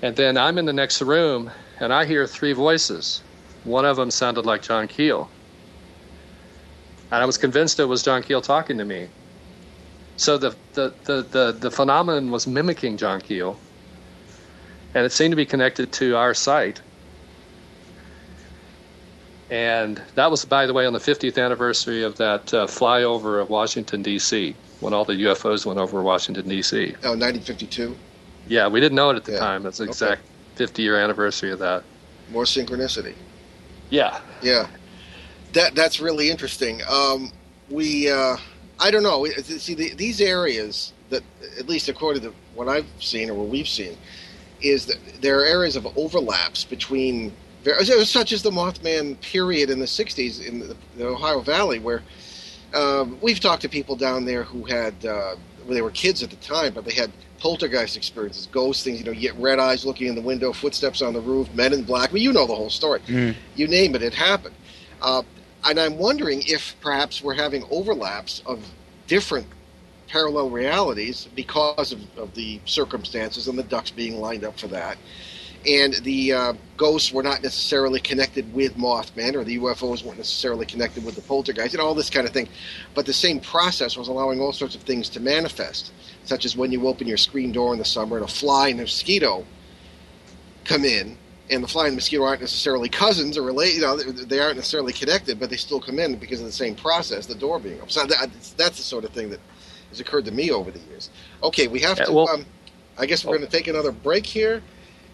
[0.01, 3.21] And then I'm in the next room and I hear three voices.
[3.63, 5.29] One of them sounded like John Keel.
[7.11, 9.09] And I was convinced it was John Keel talking to me.
[10.17, 13.57] So the, the, the, the, the phenomenon was mimicking John Keel.
[14.93, 16.81] And it seemed to be connected to our site.
[19.49, 23.49] And that was, by the way, on the 50th anniversary of that uh, flyover of
[23.49, 26.95] Washington, D.C., when all the UFOs went over Washington, D.C.
[27.03, 27.95] Oh, 1952.
[28.47, 29.39] Yeah, we didn't know it at the Yeah.
[29.39, 29.65] time.
[29.65, 29.89] It's the Okay.
[29.91, 30.21] exact
[30.55, 31.83] 50 year anniversary of that.
[32.31, 33.13] More synchronicity.
[33.89, 34.19] Yeah.
[34.41, 34.67] Yeah,
[35.53, 36.81] that that's really interesting.
[36.89, 37.31] Um,
[37.69, 38.37] we, uh,
[38.79, 39.25] I don't know.
[39.25, 41.23] See, the, these areas that,
[41.57, 43.97] at least according to what I've seen or what we've seen,
[44.61, 47.33] is that there are areas of overlaps between,
[48.03, 52.01] such as the Mothman period in the '60s in the, the Ohio Valley, where
[52.73, 56.29] um, we've talked to people down there who had, uh, well, they were kids at
[56.29, 58.99] the time, but they had poltergeist experiences, ghost things.
[58.99, 61.73] You know, you get red eyes looking in the window, footsteps on the roof, men
[61.73, 62.11] in black.
[62.11, 63.01] Well, you know the whole story.
[63.55, 64.55] You name it, it happened.
[65.01, 65.21] Uh,
[65.65, 68.65] and I'm wondering if perhaps we're having overlaps of
[69.07, 69.47] different
[70.07, 74.97] parallel realities because of, of the circumstances and the ducks being lined up for that.
[75.67, 80.65] And the uh, ghosts were not necessarily connected with Mothman, or the UFOs weren't necessarily
[80.65, 82.47] connected with the poltergeist, and all this kind of thing.
[82.93, 85.91] But the same process was allowing all sorts of things to manifest,
[86.23, 88.79] such as when you open your screen door in the summer and a fly and
[88.79, 89.45] a mosquito
[90.63, 91.17] come in,
[91.49, 93.75] and the fly and the mosquito aren't necessarily cousins or related.
[93.75, 96.51] You know, they- they aren't necessarily connected, but they still come in because of the
[96.51, 97.25] same process.
[97.25, 97.89] The door being open.
[97.89, 99.39] So that, that's the sort of thing that
[99.89, 101.09] has occurred to me over the years.
[101.43, 102.11] Okay, we have Yeah, to.
[102.13, 102.45] well- um,
[102.97, 104.61] I guess we're going to take another break here,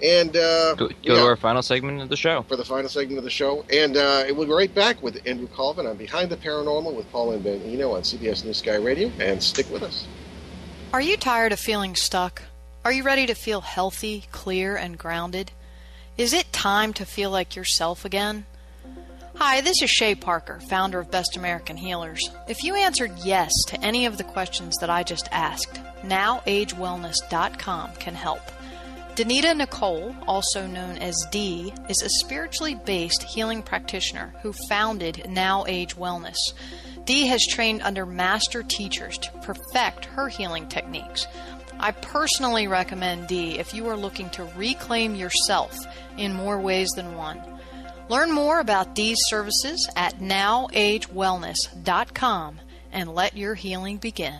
[0.02, 2.44] and uh, Go, go yeah, to our final segment of the show.
[2.48, 5.48] for the final segment of the show, and uh, we'll be right back with Andrew
[5.48, 9.12] Colvin on Behind the Paranormal with Paul and Ben Eno on CBS News Sky Radio,
[9.20, 10.08] and stick with us.
[10.94, 12.42] Are you tired of feeling stuck?
[12.86, 15.52] Are you ready to feel healthy, clear, and grounded?
[16.16, 18.46] Is it time to feel like yourself again?
[19.38, 22.30] Hi, this is Shay Parker, founder of Best American Healers.
[22.48, 28.14] If you answered yes to any of the questions that I just asked, nowagewellness.com can
[28.14, 28.42] help.
[29.16, 35.66] Danita Nicole, also known as Dee, is a spiritually based healing practitioner who founded Now
[35.68, 36.38] Age Wellness.
[37.06, 41.26] Dee has trained under master teachers to perfect her healing techniques.
[41.84, 45.78] I personally recommend Dee if you are looking to reclaim yourself
[46.18, 47.42] in more ways than one.
[48.08, 52.60] Learn more about Dee's services at nowagewellness.com
[52.94, 54.40] and let your healing begin.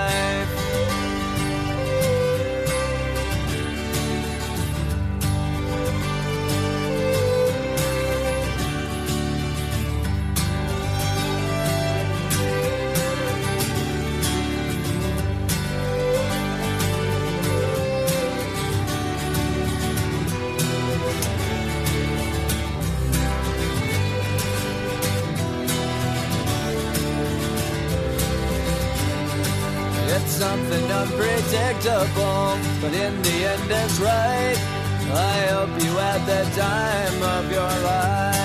[31.85, 34.57] Unpredictable, but in the end it's right.
[35.13, 38.41] I hope you had the time of your life.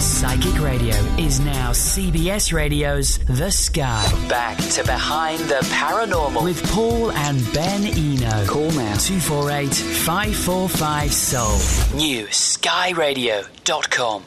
[0.00, 4.26] Psychic Radio is now CBS Radio's The Sky.
[4.28, 6.42] Back to Behind the Paranormal.
[6.42, 8.46] With Paul and Ben Eno.
[8.46, 11.58] Call now 248 545 Soul.
[11.98, 14.22] New skyradio.com.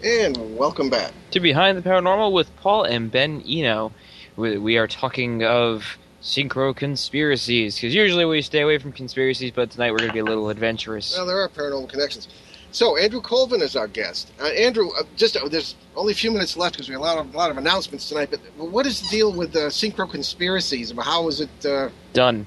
[0.00, 0.26] Believe.
[0.36, 1.12] And welcome back.
[1.32, 3.92] To Behind the Paranormal with Paul and Ben Eno.
[4.36, 9.70] We, we are talking of synchro conspiracies, because usually we stay away from conspiracies, but
[9.70, 11.16] tonight we're going to be a little adventurous.
[11.16, 12.28] Well, there are paranormal connections.
[12.72, 14.32] So, Andrew Colvin is our guest.
[14.40, 17.04] Uh, Andrew, uh, just uh, there's only a few minutes left because we have a
[17.04, 18.30] lot of, a lot of announcements tonight.
[18.30, 20.92] But what is the deal with uh, synchro conspiracies?
[20.92, 21.66] How is it?
[21.66, 22.46] Uh, Done.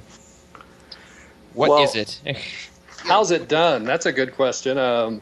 [1.53, 2.37] What is Well- it?
[3.05, 3.83] How's it done?
[3.83, 4.77] That's a good question.
[4.77, 5.21] Um,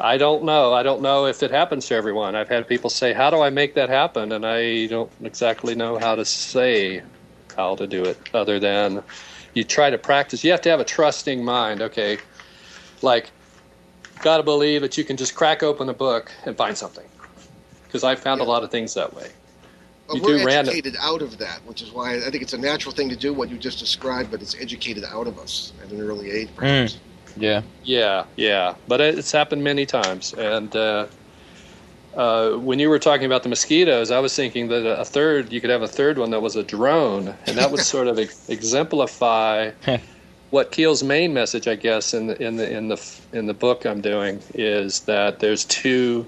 [0.00, 0.72] I don't know.
[0.74, 2.36] I don't know if it happens to everyone.
[2.36, 5.98] I've had people say, "How do I make that happen?" And I don't exactly know
[5.98, 7.02] how to say
[7.56, 9.02] how to do it, other than
[9.54, 10.44] you try to practice.
[10.44, 11.82] You have to have a trusting mind.
[11.82, 12.18] Okay,
[13.02, 13.30] like
[14.22, 17.06] got to believe that you can just crack open a book and find something.
[17.84, 19.30] Because I found a lot of things that way.
[20.06, 22.52] well, You we're do random- educated out of that, which is why I think it's
[22.52, 25.72] a natural thing to do what you just described, but it's educated out of us
[25.84, 26.48] at an early age.
[26.54, 26.94] Perhaps.
[26.94, 26.98] Mm.
[27.40, 27.62] Yeah.
[27.84, 30.34] Yeah, yeah, but it's happened many times.
[30.34, 31.06] And uh,
[32.16, 35.60] uh, when you were talking about the mosquitoes, I was thinking that a third, you
[35.60, 38.48] could have a third one that was a drone, and that would sort of ex-
[38.48, 39.70] exemplify
[40.50, 43.84] what Keel's main message, I guess, in the in the in the in the book
[43.84, 46.26] I'm doing is that there's two.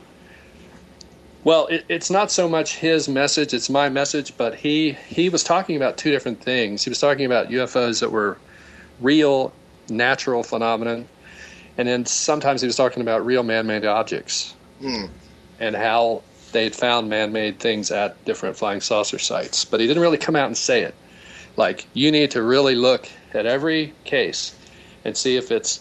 [1.43, 4.37] Well, it, it's not so much his message; it's my message.
[4.37, 6.85] But he he was talking about two different things.
[6.85, 8.39] He was talking about UFOs that were
[9.01, 9.53] real,
[9.91, 11.07] natural phenomenon,
[11.79, 15.07] and then sometimes he was talking about real man-made objects Hmm.
[15.59, 16.23] and how
[16.53, 19.65] they'd found man-made things at different flying saucer sites.
[19.65, 20.95] But he didn't really come out and say it.
[21.57, 24.55] Like you need to really look at every case
[25.05, 25.81] and see if it's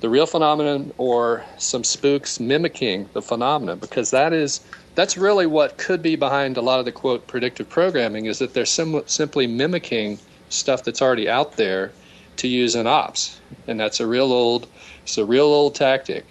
[0.00, 4.60] the real phenomenon or some spooks mimicking the phenomenon because that is
[4.94, 8.54] that's really what could be behind a lot of the quote predictive programming is that
[8.54, 10.18] they're sim- simply mimicking
[10.50, 11.90] stuff that's already out there
[12.38, 14.66] to use in ops and that's a real old
[15.04, 16.24] it's a real old tactic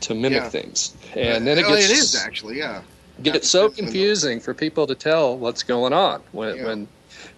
[0.00, 0.48] to mimic Yeah.
[0.50, 2.82] things, and then it gets it is actually, yeah.
[3.22, 6.64] gets so confusing for people to tell what's going on when Yeah.
[6.64, 6.88] when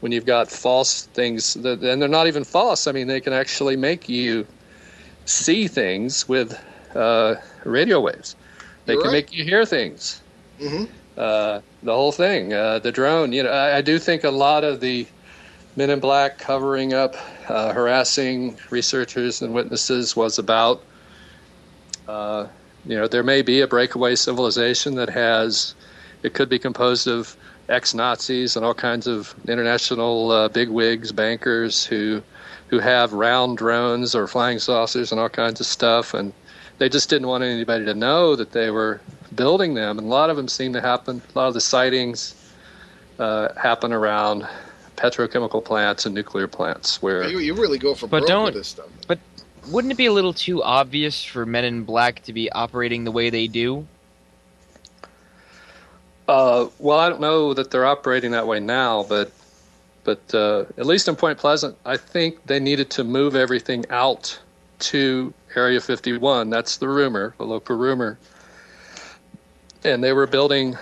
[0.01, 2.87] when you've got false things that, and they're not even false.
[2.89, 4.47] I mean, they can actually make you
[5.27, 6.59] see things with
[6.95, 8.35] uh, radio waves.
[8.87, 9.25] They You're can right.
[9.25, 10.21] make you hear things.
[10.59, 10.85] hmm
[11.17, 13.33] Uh, the whole thing, uh, the drone.
[13.33, 15.07] You know, I, I do think a lot of the
[15.77, 17.17] Men in Black covering up,
[17.49, 20.83] uh, harassing researchers and witnesses was about.
[22.09, 22.47] Uh,
[22.85, 25.75] you know, there may be a breakaway civilization that has.
[26.23, 27.37] It could be composed of
[27.69, 32.23] ex Nazis and all kinds of international uh, bigwigs, bankers who
[32.69, 36.33] who have round drones or flying saucers and all kinds of stuff, and
[36.79, 39.01] they just didn't want anybody to know that they were
[39.35, 39.99] building them.
[39.99, 41.23] And a lot of them seem to happen.
[41.35, 42.35] A lot of the sightings
[43.19, 44.47] uh, happen around
[44.97, 48.55] petrochemical plants and nuclear plants, where You, you really go for But broke don't- with
[48.55, 48.87] this stuff.
[49.07, 49.19] But
[49.69, 53.11] wouldn't it be a little too obvious for Men in Black to be operating the
[53.13, 53.87] way they do?
[56.29, 59.31] Uh, well, I don't know that they're operating that way now, but
[60.03, 64.39] but uh, at least in Point Pleasant, I think they needed to move everything out
[64.79, 66.49] to Area 51.
[66.51, 68.19] That's the rumor, the local rumor,
[69.85, 70.77] and they were building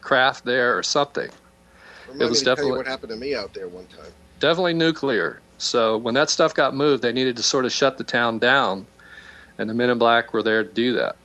[0.00, 1.30] craft there or something.
[2.08, 4.12] Remind was tell you definitely- what happened to me out there one time.
[4.40, 5.40] Definitely nuclear.
[5.58, 8.86] So when that stuff got moved, they needed to sort of shut the town down,
[9.58, 11.16] and the Men in Black were there to do that.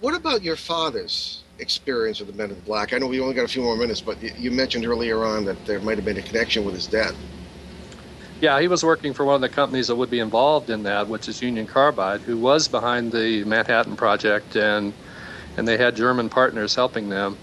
[0.00, 2.92] What about your father's experience with the Men in Black?
[2.92, 5.44] I know we only got a few more minutes, but you, you mentioned earlier on
[5.46, 7.16] that there might have been a connection with his death.
[8.40, 11.08] Yeah, he was working for one of the companies that would be involved in that,
[11.08, 14.92] which is Union Carbide, who was behind the Manhattan Project, and
[15.56, 17.36] and they had German partners helping them.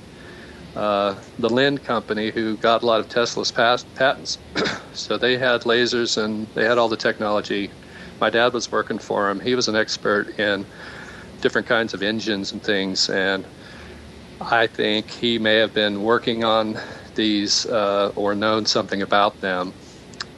[0.76, 4.38] Uh, the Linde Company, who got a lot of Tesla's past patents,
[4.93, 7.71] so they had lasers and they had all the technology.
[8.19, 9.39] My dad was working for him.
[9.39, 10.65] He was an expert in
[11.41, 13.45] different kinds of engines and things, and
[14.41, 16.78] I think he may have been working on
[17.15, 19.73] these uh, or known something about them.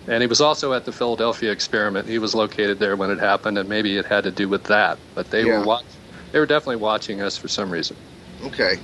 [0.08, 2.08] And he was also at the Philadelphia experiment.
[2.08, 5.00] He was located there when it happened, and maybe it had to do with that.
[5.16, 5.60] But they Yeah.
[5.60, 5.84] were watch-
[6.32, 7.98] they were definitely watching us for some reason.
[8.46, 8.80] Okay.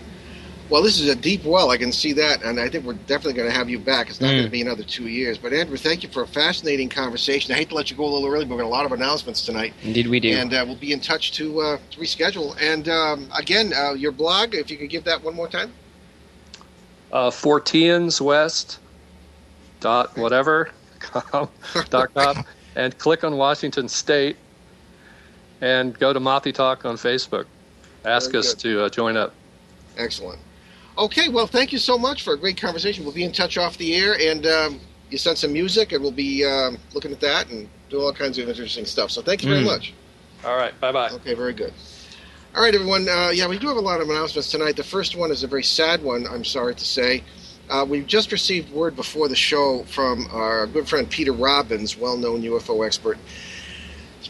[0.74, 1.69] Well, this is a deep well.
[1.69, 4.09] I can see that, and I think we're definitely going to have you back.
[4.09, 4.38] It's not Mm.
[4.38, 5.38] going to be another two years.
[5.38, 7.53] But Andrew, thank you for a fascinating conversation.
[7.53, 8.91] I hate to let you go a little early, but we've got a lot of
[8.91, 10.36] announcements tonight, Indeed, we do.
[10.36, 12.57] and uh, we'll be in touch to, uh, to reschedule.
[12.59, 15.71] And um, again, uh, your blog, if you could give that one more time.
[17.11, 18.80] Uh, Forteans West
[19.80, 21.49] dot whatever com,
[21.91, 22.43] dot com,
[22.76, 24.38] and click on Washington State,
[25.61, 27.45] and go to Mothy Talk on Facebook.
[28.05, 28.59] Ask Very us good.
[28.61, 29.36] to uh, join up.
[29.99, 30.39] Excellent.
[30.98, 33.04] Okay, well, thank you so much for a great conversation.
[33.04, 34.80] We'll be in touch off the air, and um,
[35.10, 38.38] you sent some music, and we'll be um, looking at that and doing all kinds
[38.38, 39.10] of interesting stuff.
[39.10, 39.66] So thank you very Mm.
[39.66, 39.94] much.
[40.46, 41.10] All right, bye bye.
[41.10, 41.74] Okay, very good.
[42.56, 43.10] All right, everyone.
[43.10, 44.76] Uh, yeah, we do have a lot of announcements tonight.
[44.76, 47.24] The first one is a very sad one, I'm sorry to say.
[47.70, 52.18] Uh, we just received word before the show from our good friend Peter Robbins, well
[52.18, 53.18] known UFO expert,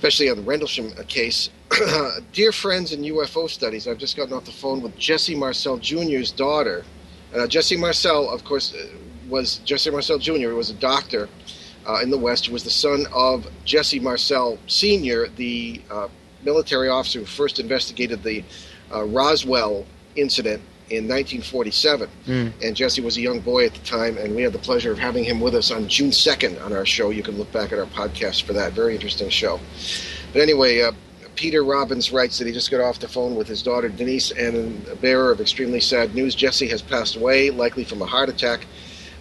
[0.04, 1.50] especially on the Rendlesham uh, case.
[2.34, 6.30] Dear friends in UFO studies, I've just gotten off the phone with Jesse Marcel Jr.'s
[6.30, 6.84] daughter.
[7.34, 8.86] Uh, Jesse Marcel, of course, uh,
[9.30, 10.56] was Jesse Marcel Jr.
[10.56, 11.30] was a doctor
[11.88, 16.10] uh, in the West who was the son of Jesse Marcel Sr., the uh,
[16.44, 18.44] military officer who first investigated the
[18.94, 19.86] uh, Roswell
[20.18, 20.62] incident
[20.94, 22.10] in 1947.
[22.26, 22.54] Mm.
[22.62, 25.00] And Jesse was a young boy at the time, and we had the pleasure of
[25.00, 27.10] having him with us on June 2nd on our show.
[27.10, 28.74] You can look back at our podcast for that.
[28.74, 29.60] Very interesting show.
[30.32, 30.92] But anyway, uh,
[31.36, 34.88] Peter Robbins writes that he just got off the phone with his daughter Denise, and
[34.88, 36.36] a bearer of extremely sad news.
[36.36, 38.66] Jesse has passed away, likely from a heart attack.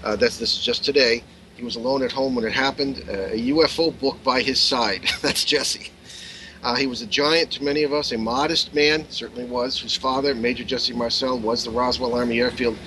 [0.05, 1.23] Uh, that's this is just today.
[1.57, 3.05] He was alone at home when it happened.
[3.09, 5.03] Uh, a UFO book by his side.
[5.23, 5.91] that's Jesse.
[6.63, 9.97] Uh, he was a giant to many of us, a modest man, certainly was, whose
[9.97, 12.79] father, Major Jesse Marcel, was the Roswell Army Airfield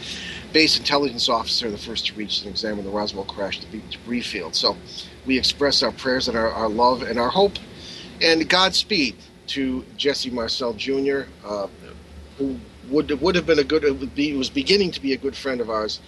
[0.53, 4.55] Base intelligence officer, the first to reach and examine the Roswell crash debris field.
[4.55, 4.78] So
[5.26, 7.57] we express our prayers and our, our love and our hope
[8.21, 9.15] and Godspeed
[9.47, 11.67] to Jesse Marcel Jr., uh,
[12.38, 12.57] who
[12.89, 15.69] would would have been a good, be, was beginning to be a good friend of
[15.69, 15.99] ours,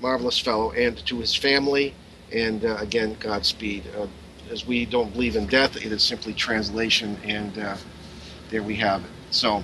[0.00, 1.94] marvelous fellow, and to his family,
[2.32, 3.84] and uh, again, Godspeed.
[3.98, 4.06] Uh,
[4.50, 7.76] as we don't believe in death, it is simply translation, and uh,
[8.50, 9.10] there we have it.
[9.30, 9.62] So,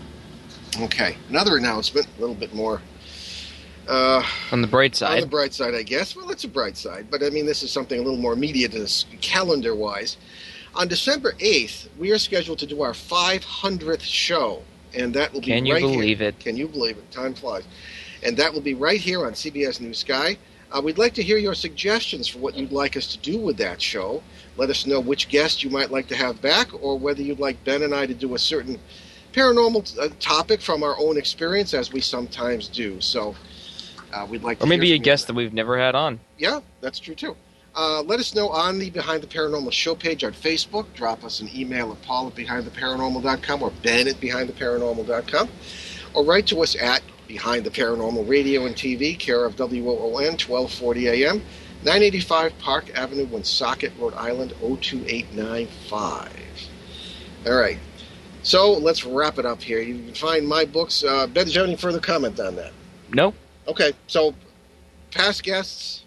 [0.81, 2.81] okay, another announcement, a little bit more.
[3.89, 4.23] Uh,
[4.53, 5.15] On the bright side.
[5.15, 6.15] on the bright side, I guess.
[6.15, 8.73] Well, it's a bright side, but I mean, this is something a little more immediate
[9.21, 10.17] calendar wise.
[10.75, 14.63] On December 8th, we are scheduled to do our 500th show,
[14.95, 16.29] and that will be Can you right believe here.
[16.29, 16.39] it?
[16.39, 17.11] Can you believe it?
[17.11, 17.65] Time flies.
[18.23, 20.37] And that will be right here on CBS News Sky.
[20.71, 23.57] Uh, we'd like to hear your suggestions for what you'd like us to do with
[23.59, 24.23] that show.
[24.57, 27.63] Let us know which guest you might like to have back, or whether you'd like
[27.65, 28.79] Ben and I to do a certain
[29.33, 33.01] paranormal uh, topic from our own experience, as we sometimes do.
[33.01, 33.35] So
[34.13, 36.21] uh, we'd like to Or maybe a guest that we've never had on.
[36.39, 37.37] Yeah, that's true too.
[37.75, 40.87] Uh, let us know on the Behind the Paranormal show page on Facebook.
[40.95, 45.49] Drop us an email at paul at behindtheparanormal.com or ben at behindtheparanormal.com.
[46.13, 51.09] Or write to us at Behind the Paranormal Radio and TV, care of WOON, 1240
[51.09, 51.43] AM,
[51.85, 56.31] 985 Park Avenue, Woonsocket, Rhode Island, 02895.
[57.47, 57.79] All right.
[58.45, 59.81] So let's wrap it up here.
[59.81, 61.03] You can find my books.
[61.05, 62.73] Uh, ben, do you have any further comment on that?
[63.13, 63.35] No.
[63.69, 64.35] Okay, so
[65.13, 66.05] past guests,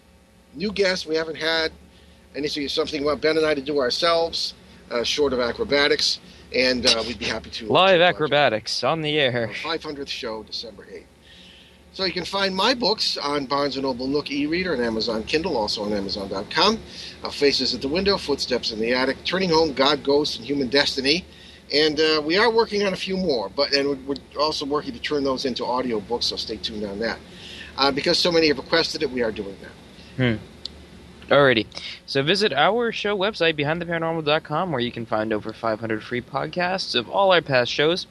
[0.54, 1.72] new guests we haven't had,
[2.34, 4.54] anything something you want Ben and I to do ourselves,
[4.90, 6.20] uh, short of acrobatics,
[6.54, 7.66] and uh, we'd be happy to.
[7.66, 9.50] Live acrobatics on the air.
[9.62, 11.04] 500th show, December 8th.
[11.96, 15.56] So you can find my books on Barnes & Noble Nook e-reader and Amazon Kindle,
[15.56, 16.78] also on Amazon.com.
[17.24, 20.68] Uh, Faces at the Window, Footsteps in the Attic, Turning Home, God, Ghosts, and Human
[20.68, 21.24] Destiny.
[21.72, 25.00] And uh, we are working on a few more, but and we're- also working to
[25.00, 27.18] turn those into audio books, so stay tuned on that.
[27.78, 30.38] Uh, because so many have requested it, we are doing that.
[30.38, 31.32] Hmm.
[31.32, 31.64] Alrighty.
[32.04, 37.08] So visit our show website, behindtheparanormal.com, where you can find over 500 free podcasts of
[37.08, 38.06] all our past shows.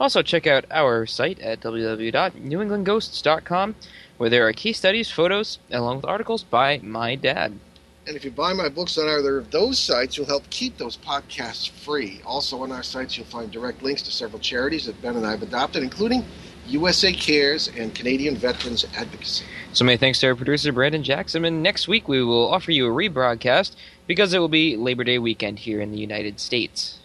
[0.00, 3.74] Also, check out our site at www.newenglandghosts.com,
[4.16, 7.58] where there are case studies, photos, along with articles by my dad.
[8.06, 10.96] And if you buy my books on either of those sites, you'll help keep those
[10.96, 12.22] podcasts free.
[12.24, 15.32] Also, on our sites, you'll find direct links to several charities that Ben and I
[15.32, 16.24] have adopted, including
[16.66, 19.44] USA Cares and Canadian Veterans Advocacy.
[19.74, 21.44] So many thanks to our producer Brandon Jackson.
[21.44, 23.76] And next week we will offer you a rebroadcast
[24.06, 26.99] because it will be Labor Day weekend here in the United States.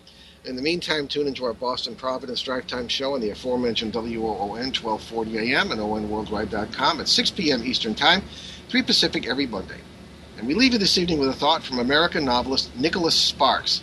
[0.46, 4.14] In the meantime, tune into our Boston Providence Drive Time show on the aforementioned WOON
[4.14, 7.64] 1240 AM and ONWorldwide.com at 6 p.m.
[7.66, 8.22] Eastern Time,
[8.70, 9.80] 3 Pacific every Monday.
[10.38, 13.82] And we leave you this evening with a thought from American novelist Nicholas Sparks.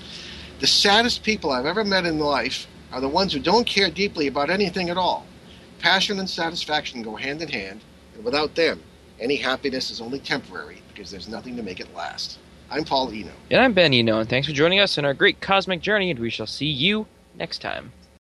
[0.61, 4.29] The saddest people I've ever met in life are the ones who don't care deeply
[4.29, 5.27] about anything at all.
[5.81, 7.81] Passion and satisfaction go hand in hand,
[8.15, 8.81] and without them,
[9.19, 12.39] any happiness is only temporary because there's nothing to make it last.
[12.73, 13.31] I'm Paul Eno.
[13.51, 16.19] And I'm Ben Eno, and thanks for joining us on our great cosmic journey, and
[16.19, 17.93] we shall see you next time.